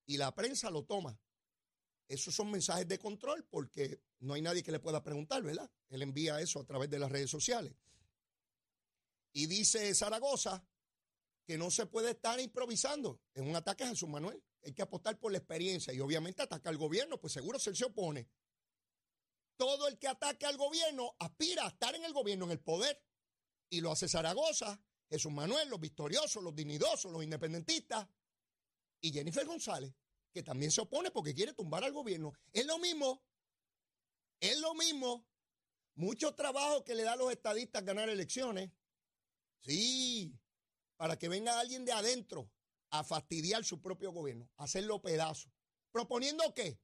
y 0.07 0.17
la 0.17 0.35
prensa 0.35 0.71
lo 0.71 0.85
toma. 0.85 1.19
Esos 2.13 2.35
son 2.35 2.51
mensajes 2.51 2.87
de 2.87 2.99
control 2.99 3.43
porque 3.49 4.03
no 4.21 4.35
hay 4.35 4.43
nadie 4.43 4.63
que 4.63 4.71
le 4.71 4.81
pueda 4.81 5.03
preguntar, 5.03 5.43
¿verdad? 5.43 5.71
Él 5.89 6.03
envía 6.03 6.39
eso 6.43 6.61
a 6.61 6.65
través 6.67 6.91
de 6.91 6.99
las 6.99 7.11
redes 7.11 7.31
sociales. 7.31 7.75
Y 9.33 9.47
dice 9.47 9.95
Zaragoza 9.95 10.63
que 11.47 11.57
no 11.57 11.71
se 11.71 11.87
puede 11.87 12.11
estar 12.11 12.39
improvisando. 12.39 13.23
Es 13.33 13.41
un 13.41 13.57
ataque 13.57 13.85
a 13.85 13.89
Jesús 13.89 14.11
Manuel. 14.11 14.45
Hay 14.63 14.75
que 14.75 14.83
apostar 14.83 15.19
por 15.19 15.33
la 15.33 15.39
experiencia 15.39 15.95
y 15.95 16.01
obviamente 16.01 16.43
ataca 16.43 16.69
al 16.69 16.77
gobierno, 16.77 17.19
pues 17.19 17.33
seguro 17.33 17.59
se, 17.59 17.75
se 17.75 17.87
opone. 17.87 18.29
Todo 19.57 19.89
el 19.89 19.99
que 19.99 20.09
ataque 20.09 20.45
al 20.45 20.59
gobierno 20.59 21.17
aspira 21.19 21.65
a 21.65 21.69
estar 21.69 21.95
en 21.95 22.05
el 22.05 22.13
gobierno, 22.13 22.45
en 22.45 22.51
el 22.51 22.61
poder. 22.61 23.03
Y 23.71 23.81
lo 23.81 23.91
hace 23.91 24.07
Zaragoza, 24.07 24.79
Jesús 25.09 25.33
Manuel, 25.33 25.71
los 25.71 25.81
victoriosos, 25.81 26.43
los 26.43 26.55
dignidosos, 26.55 27.11
los 27.11 27.25
independentistas. 27.25 28.07
Y 29.01 29.13
Jennifer 29.13 29.47
González, 29.47 29.95
que 30.33 30.43
también 30.43 30.71
se 30.71 30.81
opone 30.81 31.11
porque 31.11 31.35
quiere 31.35 31.53
tumbar 31.53 31.85
al 31.85 31.93
gobierno. 31.93 32.33
Es 32.53 32.67
lo 32.67 32.79
mismo. 32.79 33.23
Es 34.41 34.59
lo 34.59 34.75
mismo. 34.75 35.27
Mucho 35.95 36.35
trabajo 36.35 36.85
que 36.85 36.95
le 36.95 37.03
da 37.03 37.13
a 37.13 37.17
los 37.17 37.31
estadistas 37.31 37.85
ganar 37.85 38.09
elecciones. 38.09 38.71
Sí, 39.61 40.35
para 40.97 41.19
que 41.19 41.29
venga 41.29 41.61
alguien 41.61 41.85
de 41.85 41.93
adentro 41.93 42.51
a 42.91 43.05
fastidiar 43.05 43.65
su 43.65 43.81
propio 43.81 44.13
gobierno, 44.13 44.51
hacerlo 44.57 45.01
pedazo. 45.01 45.51
¿Proponiendo 45.93 46.53
qué? 46.55 46.81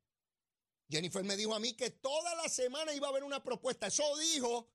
Jennifer 0.88 1.22
me 1.24 1.36
dijo 1.36 1.54
a 1.54 1.60
mí 1.60 1.74
que 1.74 1.90
toda 1.90 2.34
la 2.36 2.48
semana 2.48 2.94
iba 2.94 3.06
a 3.06 3.10
haber 3.10 3.24
una 3.24 3.42
propuesta. 3.42 3.88
Eso 3.88 4.04
dijo, 4.18 4.70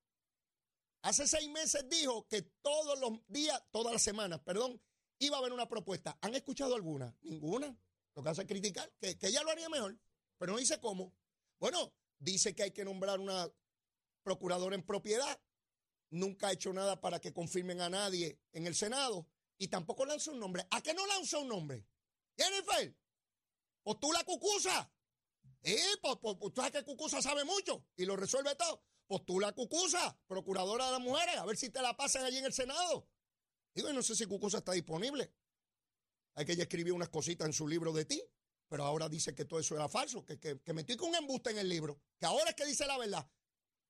hace 1.01 1.27
seis 1.27 1.49
meses 1.49 1.87
dijo 1.89 2.27
que 2.27 2.41
todos 2.61 2.99
los 2.99 3.19
días, 3.27 3.61
todas 3.71 3.93
las 3.93 4.01
semanas, 4.03 4.41
perdón, 4.41 4.81
iba 5.19 5.37
a 5.37 5.39
haber 5.39 5.53
una 5.53 5.67
propuesta. 5.67 6.17
¿Han 6.21 6.35
escuchado 6.35 6.75
alguna? 6.75 7.15
Ninguna. 7.21 7.75
Lo 8.15 8.23
que 8.23 8.29
hace 8.29 8.41
es 8.41 8.47
criticar, 8.47 8.91
que, 8.99 9.17
que 9.17 9.27
ella 9.27 9.43
lo 9.43 9.51
haría 9.51 9.69
mejor, 9.69 9.97
pero 10.37 10.53
no 10.53 10.59
dice 10.59 10.79
cómo. 10.79 11.13
Bueno, 11.59 11.93
dice 12.19 12.53
que 12.53 12.63
hay 12.63 12.71
que 12.71 12.85
nombrar 12.85 13.19
una 13.19 13.51
procuradora 14.23 14.75
en 14.75 14.83
propiedad. 14.83 15.39
Nunca 16.09 16.47
ha 16.47 16.51
hecho 16.51 16.71
nada 16.73 17.01
para 17.01 17.19
que 17.19 17.33
confirmen 17.33 17.81
a 17.81 17.89
nadie 17.89 18.39
en 18.51 18.67
el 18.67 18.75
Senado 18.75 19.27
y 19.57 19.67
tampoco 19.67 20.05
lanza 20.05 20.31
un 20.31 20.39
nombre. 20.39 20.65
¿A 20.69 20.81
qué 20.81 20.93
no 20.93 21.05
lanza 21.07 21.39
un 21.39 21.47
nombre? 21.47 21.85
Jennifer, 22.37 22.95
postula 23.81 24.23
Cucusa. 24.23 24.91
Eh, 25.63 25.79
pues, 26.01 26.17
pues, 26.21 26.35
pues, 26.39 26.53
tú 26.53 26.61
sabes 26.61 26.71
que 26.71 26.83
Cucusa 26.83 27.21
sabe 27.21 27.43
mucho 27.45 27.85
y 27.95 28.05
lo 28.05 28.15
resuelve 28.15 28.55
todo. 28.55 28.83
Postula 29.07 29.53
Cucusa, 29.53 30.17
procuradora 30.27 30.85
de 30.85 30.91
las 30.91 31.01
mujeres, 31.01 31.37
a 31.37 31.45
ver 31.45 31.57
si 31.57 31.69
te 31.69 31.81
la 31.81 31.95
pasan 31.95 32.25
allí 32.25 32.37
en 32.37 32.45
el 32.45 32.53
Senado. 32.53 33.07
Digo, 33.73 33.91
no 33.91 34.03
sé 34.03 34.15
si 34.15 34.25
Cucusa 34.25 34.59
está 34.59 34.73
disponible. 34.73 35.31
Hay 36.35 36.45
que 36.45 36.53
ella 36.53 36.63
escribió 36.63 36.95
unas 36.95 37.09
cositas 37.09 37.45
en 37.45 37.53
su 37.53 37.67
libro 37.67 37.93
de 37.93 38.05
ti, 38.05 38.23
pero 38.67 38.85
ahora 38.85 39.07
dice 39.09 39.35
que 39.35 39.45
todo 39.45 39.59
eso 39.59 39.75
era 39.75 39.87
falso, 39.87 40.25
que, 40.25 40.39
que, 40.39 40.59
que 40.61 40.73
metí 40.73 40.95
con 40.95 41.09
un 41.09 41.15
embuste 41.15 41.51
en 41.51 41.59
el 41.59 41.69
libro, 41.69 41.99
que 42.19 42.25
ahora 42.25 42.49
es 42.49 42.55
que 42.55 42.65
dice 42.65 42.85
la 42.87 42.97
verdad. 42.97 43.27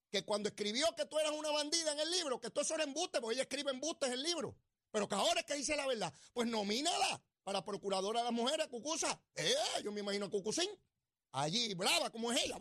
Que 0.10 0.24
cuando 0.24 0.50
escribió 0.50 0.94
que 0.96 1.06
tú 1.06 1.18
eras 1.18 1.32
una 1.32 1.50
bandida 1.50 1.94
en 1.94 2.00
el 2.00 2.12
libro, 2.12 2.40
que 2.40 2.52
todo 2.52 2.64
eso 2.64 2.76
era 2.76 2.84
embuste, 2.84 3.20
porque 3.20 3.34
ella 3.34 3.44
escribe 3.44 3.72
embustes 3.72 4.10
en 4.10 4.14
el 4.14 4.24
libro. 4.24 4.56
Pero 4.94 5.10
que 5.10 5.16
ahora 5.16 5.40
es 5.40 5.46
que 5.48 5.56
dice 5.56 5.76
la 5.76 5.88
verdad. 5.88 6.14
Pues 6.34 6.48
nomínala 6.48 7.20
para 7.44 7.66
procuradora 7.66 8.20
de 8.20 8.26
las 8.26 8.34
mujeres, 8.34 8.68
Cucusa. 8.68 9.20
Eh, 9.34 9.56
yo 9.84 9.92
me 9.92 10.02
imagino 10.02 10.28
a 10.28 10.30
Cucucín. 10.30 10.70
Allí, 11.32 11.74
brava 11.74 12.12
como 12.12 12.32
es 12.32 12.44
ella. 12.44 12.58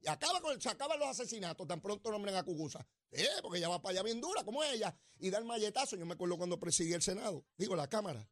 Y 0.00 0.08
acaba 0.08 0.40
con, 0.40 0.60
se 0.60 0.68
acaban 0.68 0.98
los 0.98 1.08
asesinatos. 1.08 1.68
Tan 1.68 1.80
pronto 1.80 2.10
nombren 2.10 2.34
a 2.34 2.42
Cucusa. 2.42 2.84
Eh, 3.12 3.28
porque 3.42 3.58
ella 3.58 3.68
va 3.68 3.80
para 3.80 3.92
allá 3.92 4.02
bien 4.02 4.20
dura, 4.20 4.42
como 4.42 4.64
ella. 4.64 4.92
Y 5.20 5.30
da 5.30 5.38
el 5.38 5.44
malletazo. 5.44 5.96
Yo 5.96 6.04
me 6.04 6.14
acuerdo 6.14 6.36
cuando 6.36 6.58
presidí 6.58 6.92
el 6.94 7.02
Senado. 7.02 7.44
Digo, 7.56 7.76
la 7.76 7.88
Cámara. 7.88 8.28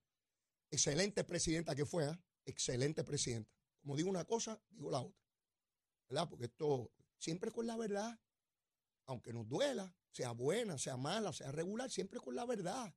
Excelente 0.71 1.25
presidenta 1.25 1.75
que 1.75 1.87
fue, 1.87 2.05
¿eh? 2.05 2.19
Excelente 2.45 3.05
presidenta. 3.05 3.51
Como 3.81 3.97
digo 3.97 4.11
una 4.11 4.25
cosa, 4.25 4.61
digo 4.71 4.91
la 4.91 5.01
otra. 5.01 5.21
¿Verdad? 6.09 6.29
Porque 6.29 6.47
esto 6.47 6.93
siempre 7.19 7.51
con 7.51 7.67
la 7.67 7.77
verdad. 7.77 8.19
Aunque 9.07 9.33
nos 9.33 9.49
duela, 9.49 9.95
sea 10.11 10.33
buena, 10.33 10.77
sea 10.79 10.97
mala, 10.97 11.33
sea 11.33 11.51
regular, 11.53 11.91
siempre 11.91 12.21
con 12.21 12.35
la 12.35 12.45
verdad. 12.45 12.95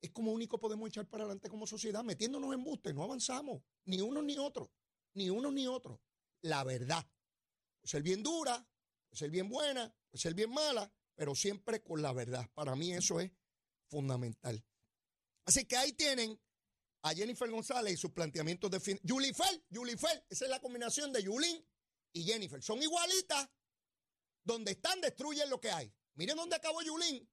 Es 0.00 0.10
como 0.10 0.32
único 0.32 0.58
podemos 0.58 0.88
echar 0.88 1.08
para 1.08 1.24
adelante 1.24 1.48
como 1.48 1.66
sociedad, 1.66 2.04
metiéndonos 2.04 2.52
en 2.52 2.62
buste, 2.62 2.92
no 2.92 3.02
avanzamos, 3.02 3.62
ni 3.86 4.00
uno 4.00 4.22
ni 4.22 4.36
otro, 4.36 4.70
ni 5.14 5.30
uno 5.30 5.50
ni 5.50 5.66
otro. 5.66 6.02
La 6.42 6.64
verdad. 6.64 7.06
Puede 7.80 7.90
ser 7.90 8.02
bien 8.02 8.22
dura, 8.22 8.68
puede 9.08 9.18
ser 9.18 9.30
bien 9.30 9.48
buena, 9.48 9.94
puede 10.10 10.20
ser 10.20 10.34
bien 10.34 10.50
mala, 10.50 10.92
pero 11.14 11.34
siempre 11.34 11.82
con 11.82 12.02
la 12.02 12.12
verdad. 12.12 12.48
Para 12.52 12.76
mí 12.76 12.92
eso 12.92 13.20
es 13.20 13.32
fundamental. 13.88 14.62
Así 15.46 15.64
que 15.64 15.76
ahí 15.76 15.92
tienen 15.92 16.38
a 17.06 17.14
Jennifer 17.14 17.48
González 17.48 17.94
y 17.94 17.96
sus 17.96 18.10
planteamientos 18.10 18.68
de 18.68 18.80
fin. 18.80 18.98
Yulifel, 19.04 19.64
Yulifel, 19.70 20.24
esa 20.28 20.44
es 20.44 20.50
la 20.50 20.60
combinación 20.60 21.12
de 21.12 21.22
Yulín 21.22 21.64
y 22.12 22.24
Jennifer. 22.24 22.60
Son 22.60 22.82
igualitas. 22.82 23.48
Donde 24.42 24.72
están, 24.72 25.00
destruyen 25.00 25.48
lo 25.48 25.60
que 25.60 25.70
hay. 25.70 25.92
Miren 26.14 26.36
dónde 26.36 26.56
acabó 26.56 26.82
Yulín. 26.82 27.28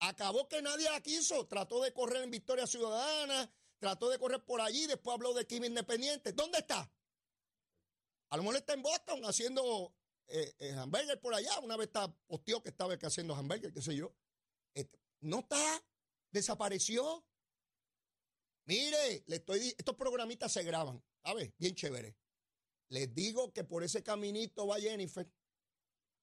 Acabó 0.00 0.48
que 0.48 0.62
nadie 0.62 0.90
la 0.90 1.00
quiso. 1.00 1.46
Trató 1.46 1.80
de 1.80 1.92
correr 1.92 2.24
en 2.24 2.30
Victoria 2.30 2.66
Ciudadana, 2.66 3.52
trató 3.78 4.08
de 4.08 4.18
correr 4.18 4.44
por 4.44 4.60
allí, 4.60 4.86
después 4.86 5.14
habló 5.14 5.32
de 5.32 5.46
Kim 5.46 5.64
Independiente. 5.64 6.32
¿Dónde 6.32 6.58
está? 6.58 6.92
A 8.30 8.36
lo 8.36 8.42
mejor 8.42 8.56
está 8.56 8.74
en 8.74 8.82
Boston 8.82 9.24
haciendo 9.24 9.94
eh, 10.26 10.54
eh, 10.58 10.72
hamburger 10.72 11.20
por 11.20 11.34
allá. 11.34 11.58
Una 11.60 11.76
vez 11.76 11.86
está, 11.86 12.12
posteó 12.26 12.62
que 12.62 12.70
estaba 12.70 12.94
haciendo 12.94 13.34
hamburger, 13.34 13.72
qué 13.72 13.82
sé 13.82 13.94
yo. 13.94 14.12
Este, 14.74 14.98
no 15.20 15.40
está, 15.40 15.84
desapareció. 16.32 17.24
Mire, 18.68 19.24
le 19.26 19.36
estoy, 19.36 19.74
estos 19.78 19.96
programitas 19.96 20.52
se 20.52 20.62
graban, 20.62 21.02
¿sabes? 21.24 21.54
Bien 21.56 21.74
chévere. 21.74 22.14
Les 22.90 23.14
digo 23.14 23.50
que 23.54 23.64
por 23.64 23.82
ese 23.82 24.02
caminito 24.02 24.66
va 24.66 24.78
Jennifer 24.78 25.26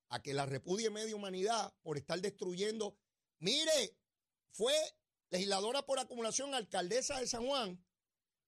a 0.09 0.21
que 0.21 0.35
la 0.35 0.45
repudie 0.45 0.91
media 0.91 1.15
humanidad 1.15 1.73
por 1.81 1.97
estar 1.97 2.21
destruyendo. 2.21 2.99
Mire, 3.39 3.97
fue 4.51 4.75
legisladora 5.31 5.87
por 5.87 5.97
acumulación, 5.97 6.53
alcaldesa 6.53 7.19
de 7.19 7.25
San 7.25 7.47
Juan, 7.47 7.83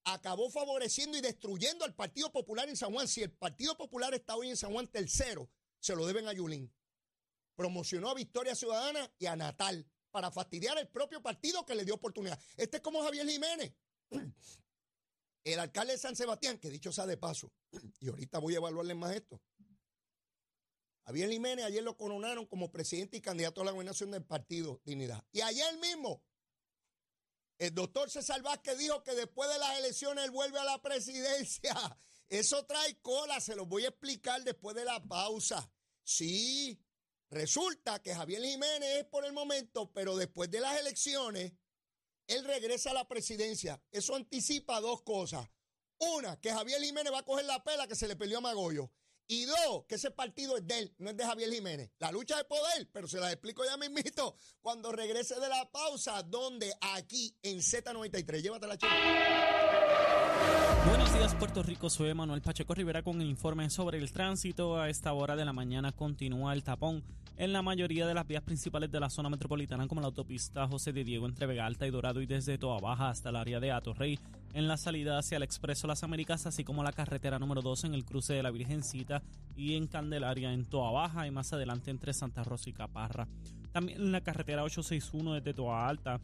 acabó 0.03 0.51
favoreciendo 0.51 1.17
y 1.17 1.21
destruyendo 1.21 1.83
al 1.83 1.95
Partido 1.95 2.31
Popular 2.31 2.69
en 2.69 2.77
San 2.77 2.93
Juan. 2.93 3.07
Si 3.07 3.23
el 3.23 3.31
Partido 3.31 3.75
Popular 3.75 4.13
está 4.13 4.35
hoy 4.35 4.49
en 4.49 4.57
San 4.57 4.73
Juan 4.73 4.87
tercero, 4.87 5.49
se 5.79 5.95
lo 5.95 6.05
deben 6.05 6.27
a 6.27 6.33
Yulín. 6.33 6.71
Promocionó 7.55 8.11
a 8.11 8.13
Victoria 8.13 8.53
Ciudadana 8.53 9.11
y 9.17 9.25
a 9.25 9.35
Natal 9.35 9.89
para 10.11 10.29
fastidiar 10.29 10.77
el 10.77 10.87
propio 10.87 11.23
partido 11.23 11.65
que 11.65 11.73
le 11.73 11.83
dio 11.83 11.95
oportunidad. 11.95 12.39
Este 12.57 12.77
es 12.77 12.83
como 12.83 13.01
Javier 13.01 13.27
Jiménez. 13.27 13.73
El 15.43 15.59
alcalde 15.59 15.93
de 15.93 15.99
San 15.99 16.15
Sebastián, 16.15 16.57
que 16.57 16.69
dicho 16.69 16.91
sea 16.91 17.05
de 17.05 17.17
paso, 17.17 17.51
y 17.99 18.09
ahorita 18.09 18.39
voy 18.39 18.55
a 18.55 18.57
evaluarle 18.57 18.95
más 18.95 19.15
esto. 19.15 19.41
Javier 21.05 21.29
Jiménez 21.29 21.63
ayer 21.63 21.83
lo 21.83 21.95
coronaron 21.95 22.45
como 22.45 22.69
presidente 22.69 23.15
y 23.15 23.21
candidato 23.21 23.61
a 23.61 23.65
la 23.65 23.71
gobernación 23.71 24.11
del 24.11 24.25
partido 24.25 24.81
Dignidad. 24.83 25.23
Y 25.31 25.39
ayer 25.39 25.77
mismo, 25.77 26.21
el 27.57 27.73
doctor 27.73 28.09
César 28.09 28.41
Vázquez 28.41 28.77
dijo 28.77 29.03
que 29.03 29.15
después 29.15 29.49
de 29.49 29.57
las 29.57 29.79
elecciones 29.79 30.25
él 30.25 30.31
vuelve 30.31 30.59
a 30.59 30.65
la 30.65 30.81
presidencia. 30.81 31.73
Eso 32.29 32.65
trae 32.65 32.99
cola, 32.99 33.39
se 33.39 33.55
los 33.55 33.69
voy 33.69 33.85
a 33.85 33.89
explicar 33.89 34.43
después 34.43 34.75
de 34.75 34.83
la 34.83 35.01
pausa. 35.01 35.71
Sí, 36.03 36.77
resulta 37.29 38.01
que 38.01 38.13
Javier 38.13 38.43
Jiménez 38.43 38.97
es 38.97 39.05
por 39.05 39.23
el 39.23 39.31
momento, 39.31 39.89
pero 39.93 40.17
después 40.17 40.51
de 40.51 40.59
las 40.59 40.77
elecciones, 40.77 41.53
él 42.27 42.43
regresa 42.43 42.91
a 42.91 42.93
la 42.93 43.07
presidencia. 43.07 43.81
Eso 43.91 44.15
anticipa 44.15 44.79
dos 44.81 45.01
cosas. 45.01 45.47
Una, 45.99 46.39
que 46.39 46.51
Javier 46.51 46.81
Jiménez 46.81 47.11
va 47.11 47.19
a 47.19 47.25
coger 47.25 47.45
la 47.45 47.63
pela 47.63 47.87
que 47.87 47.95
se 47.95 48.07
le 48.07 48.15
peleó 48.15 48.37
a 48.37 48.41
Magollo. 48.41 48.91
Y 49.29 49.43
dos, 49.43 49.85
que 49.87 49.95
ese 49.95 50.11
partido 50.11 50.55
es 50.55 50.65
de 50.65 50.79
él, 50.79 50.95
no 50.99 51.09
es 51.09 51.17
de 51.17 51.25
Javier 51.25 51.51
Jiménez. 51.51 51.91
La 51.99 52.11
lucha 52.11 52.37
de 52.37 52.45
poder, 52.45 52.89
pero 52.93 53.09
se 53.09 53.19
la 53.19 53.29
explico 53.29 53.65
ya 53.65 53.75
mismito 53.75 54.37
cuando 54.61 54.91
regrese 54.91 55.37
de 55.39 55.49
la 55.49 55.69
pausa, 55.69 56.23
donde 56.23 56.73
aquí 56.79 57.37
en 57.41 57.57
Z93. 57.57 58.41
Llévatela, 58.41 58.77
chica. 58.77 60.36
Puerto 61.39 61.61
Rico. 61.61 61.87
Soy 61.87 62.11
Manuel 62.15 62.41
Pacheco 62.41 62.73
Rivera 62.73 63.03
con 63.03 63.21
el 63.21 63.27
informe 63.27 63.69
sobre 63.69 63.99
el 63.99 64.11
tránsito. 64.11 64.79
A 64.79 64.89
esta 64.89 65.13
hora 65.13 65.35
de 65.35 65.45
la 65.45 65.53
mañana 65.53 65.91
continúa 65.91 66.53
el 66.53 66.63
tapón 66.63 67.03
en 67.37 67.53
la 67.53 67.61
mayoría 67.61 68.07
de 68.07 68.15
las 68.15 68.25
vías 68.25 68.41
principales 68.41 68.91
de 68.91 68.99
la 68.99 69.11
zona 69.11 69.29
metropolitana, 69.29 69.87
como 69.87 70.01
la 70.01 70.07
autopista 70.07 70.67
José 70.67 70.93
de 70.93 71.03
Diego 71.03 71.27
entre 71.27 71.45
Vega 71.45 71.67
Alta 71.67 71.85
y 71.85 71.91
Dorado 71.91 72.21
y 72.21 72.25
desde 72.25 72.57
Toa 72.57 72.79
Baja 72.79 73.09
hasta 73.09 73.29
el 73.29 73.35
área 73.35 73.59
de 73.59 73.71
Atorrey, 73.71 74.17
en 74.53 74.67
la 74.67 74.77
salida 74.77 75.19
hacia 75.19 75.35
el 75.35 75.43
Expreso 75.43 75.85
Las 75.85 76.03
Américas, 76.03 76.47
así 76.47 76.63
como 76.63 76.83
la 76.83 76.91
carretera 76.91 77.37
número 77.37 77.61
2 77.61 77.83
en 77.83 77.93
el 77.93 78.03
cruce 78.03 78.33
de 78.33 78.41
la 78.41 78.49
Virgencita 78.49 79.21
y 79.55 79.75
en 79.75 79.85
Candelaria 79.85 80.51
en 80.51 80.65
Toa 80.65 80.91
Baja 80.91 81.27
y 81.27 81.31
más 81.31 81.53
adelante 81.53 81.91
entre 81.91 82.13
Santa 82.13 82.43
Rosa 82.43 82.71
y 82.71 82.73
Caparra. 82.73 83.27
También 83.71 84.01
en 84.01 84.11
la 84.11 84.21
carretera 84.21 84.63
861 84.63 85.35
desde 85.35 85.53
Toa 85.53 85.87
Alta 85.87 86.19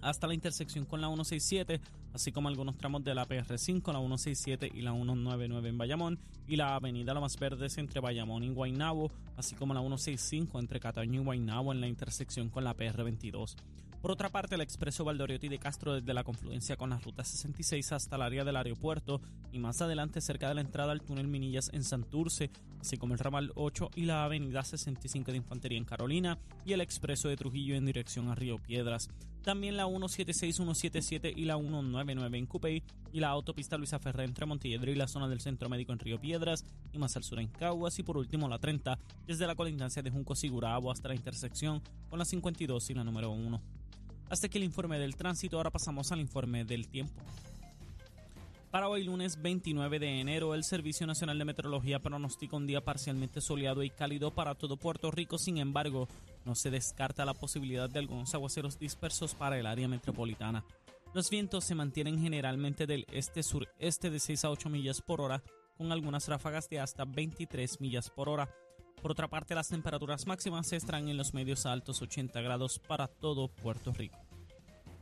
hasta 0.00 0.26
la 0.26 0.34
intersección 0.34 0.84
con 0.84 1.00
la 1.00 1.08
167, 1.08 1.80
así 2.12 2.32
como 2.32 2.48
algunos 2.48 2.76
tramos 2.76 3.04
de 3.04 3.14
la 3.14 3.26
PR5, 3.26 3.92
la 3.92 3.98
167 3.98 4.70
y 4.74 4.82
la 4.82 4.92
199 4.92 5.68
en 5.68 5.78
Bayamón, 5.78 6.18
y 6.46 6.56
la 6.56 6.74
avenida 6.74 7.14
Lomas 7.14 7.38
Verdes 7.38 7.78
entre 7.78 8.00
Bayamón 8.00 8.44
y 8.44 8.50
Guaynabo, 8.50 9.10
así 9.36 9.54
como 9.54 9.74
la 9.74 9.80
165 9.80 10.58
entre 10.58 10.80
Cataño 10.80 11.20
y 11.20 11.24
Guaynabo 11.24 11.72
en 11.72 11.80
la 11.80 11.88
intersección 11.88 12.48
con 12.48 12.64
la 12.64 12.76
PR22. 12.76 13.56
Por 14.00 14.12
otra 14.12 14.28
parte, 14.28 14.54
el 14.54 14.60
expreso 14.60 15.04
Valdoriotti 15.04 15.48
de 15.48 15.58
Castro 15.58 15.94
desde 15.94 16.14
la 16.14 16.22
confluencia 16.22 16.76
con 16.76 16.90
la 16.90 16.98
ruta 16.98 17.24
66 17.24 17.90
hasta 17.92 18.14
el 18.14 18.22
área 18.22 18.44
del 18.44 18.56
aeropuerto 18.56 19.20
y 19.50 19.58
más 19.58 19.82
adelante 19.82 20.20
cerca 20.20 20.48
de 20.48 20.54
la 20.54 20.60
entrada 20.60 20.92
al 20.92 21.02
túnel 21.02 21.26
Minillas 21.26 21.70
en 21.72 21.82
Santurce, 21.82 22.50
así 22.80 22.96
como 22.96 23.14
el 23.14 23.18
ramal 23.18 23.52
8 23.54 23.90
y 23.94 24.02
la 24.02 24.24
avenida 24.24 24.62
65 24.62 25.30
de 25.30 25.38
Infantería 25.38 25.78
en 25.78 25.84
Carolina 25.84 26.38
y 26.64 26.72
el 26.72 26.80
expreso 26.80 27.28
de 27.28 27.36
Trujillo 27.36 27.74
en 27.74 27.86
dirección 27.86 28.28
a 28.28 28.34
Río 28.34 28.58
Piedras. 28.58 29.08
También 29.42 29.76
la 29.76 29.86
176, 29.86 30.56
177 30.56 31.32
y 31.34 31.44
la 31.44 31.56
199 31.56 32.38
en 32.38 32.46
Cupey 32.46 32.82
y 33.12 33.20
la 33.20 33.28
autopista 33.28 33.78
Luisa 33.78 33.98
Ferré 33.98 34.24
entre 34.24 34.46
Montelledro 34.46 34.90
y 34.90 34.94
la 34.94 35.08
zona 35.08 35.28
del 35.28 35.40
Centro 35.40 35.68
Médico 35.68 35.92
en 35.92 35.98
Río 35.98 36.20
Piedras 36.20 36.64
y 36.92 36.98
más 36.98 37.16
al 37.16 37.24
sur 37.24 37.40
en 37.40 37.48
Caguas 37.48 37.98
y 37.98 38.02
por 38.02 38.18
último 38.18 38.48
la 38.48 38.58
30 38.58 38.98
desde 39.26 39.46
la 39.46 39.54
colindancia 39.54 40.02
de 40.02 40.10
Junco 40.10 40.34
Sigurabo 40.34 40.90
hasta 40.90 41.08
la 41.08 41.14
intersección 41.14 41.82
con 42.10 42.18
la 42.18 42.24
52 42.24 42.90
y 42.90 42.94
la 42.94 43.04
número 43.04 43.30
1. 43.30 43.60
Hasta 44.30 44.46
aquí 44.46 44.58
el 44.58 44.64
informe 44.64 44.98
del 44.98 45.16
tránsito, 45.16 45.56
ahora 45.56 45.70
pasamos 45.70 46.12
al 46.12 46.20
informe 46.20 46.64
del 46.64 46.88
tiempo. 46.88 47.14
Para 48.70 48.90
hoy 48.90 49.02
lunes 49.02 49.40
29 49.40 49.98
de 49.98 50.20
enero, 50.20 50.54
el 50.54 50.62
Servicio 50.62 51.06
Nacional 51.06 51.38
de 51.38 51.46
Meteorología 51.46 52.00
pronostica 52.00 52.56
un 52.56 52.66
día 52.66 52.84
parcialmente 52.84 53.40
soleado 53.40 53.82
y 53.82 53.88
cálido 53.88 54.30
para 54.30 54.54
todo 54.54 54.76
Puerto 54.76 55.10
Rico, 55.10 55.38
sin 55.38 55.56
embargo, 55.56 56.06
no 56.44 56.54
se 56.54 56.70
descarta 56.70 57.24
la 57.24 57.32
posibilidad 57.32 57.88
de 57.88 58.00
algunos 58.00 58.34
aguaceros 58.34 58.78
dispersos 58.78 59.34
para 59.34 59.58
el 59.58 59.66
área 59.66 59.88
metropolitana. 59.88 60.66
Los 61.14 61.30
vientos 61.30 61.64
se 61.64 61.74
mantienen 61.74 62.20
generalmente 62.20 62.86
del 62.86 63.06
este-sureste 63.10 64.10
de 64.10 64.20
6 64.20 64.44
a 64.44 64.50
8 64.50 64.68
millas 64.68 65.00
por 65.00 65.22
hora, 65.22 65.42
con 65.78 65.90
algunas 65.90 66.28
ráfagas 66.28 66.68
de 66.68 66.80
hasta 66.80 67.06
23 67.06 67.80
millas 67.80 68.10
por 68.10 68.28
hora. 68.28 68.54
Por 69.00 69.12
otra 69.12 69.28
parte, 69.28 69.54
las 69.54 69.68
temperaturas 69.68 70.26
máximas 70.26 70.66
se 70.66 70.76
estarán 70.76 71.08
en 71.08 71.16
los 71.16 71.32
medios 71.32 71.64
altos 71.64 72.02
80 72.02 72.38
grados 72.42 72.78
para 72.80 73.06
todo 73.08 73.48
Puerto 73.48 73.94
Rico. 73.94 74.27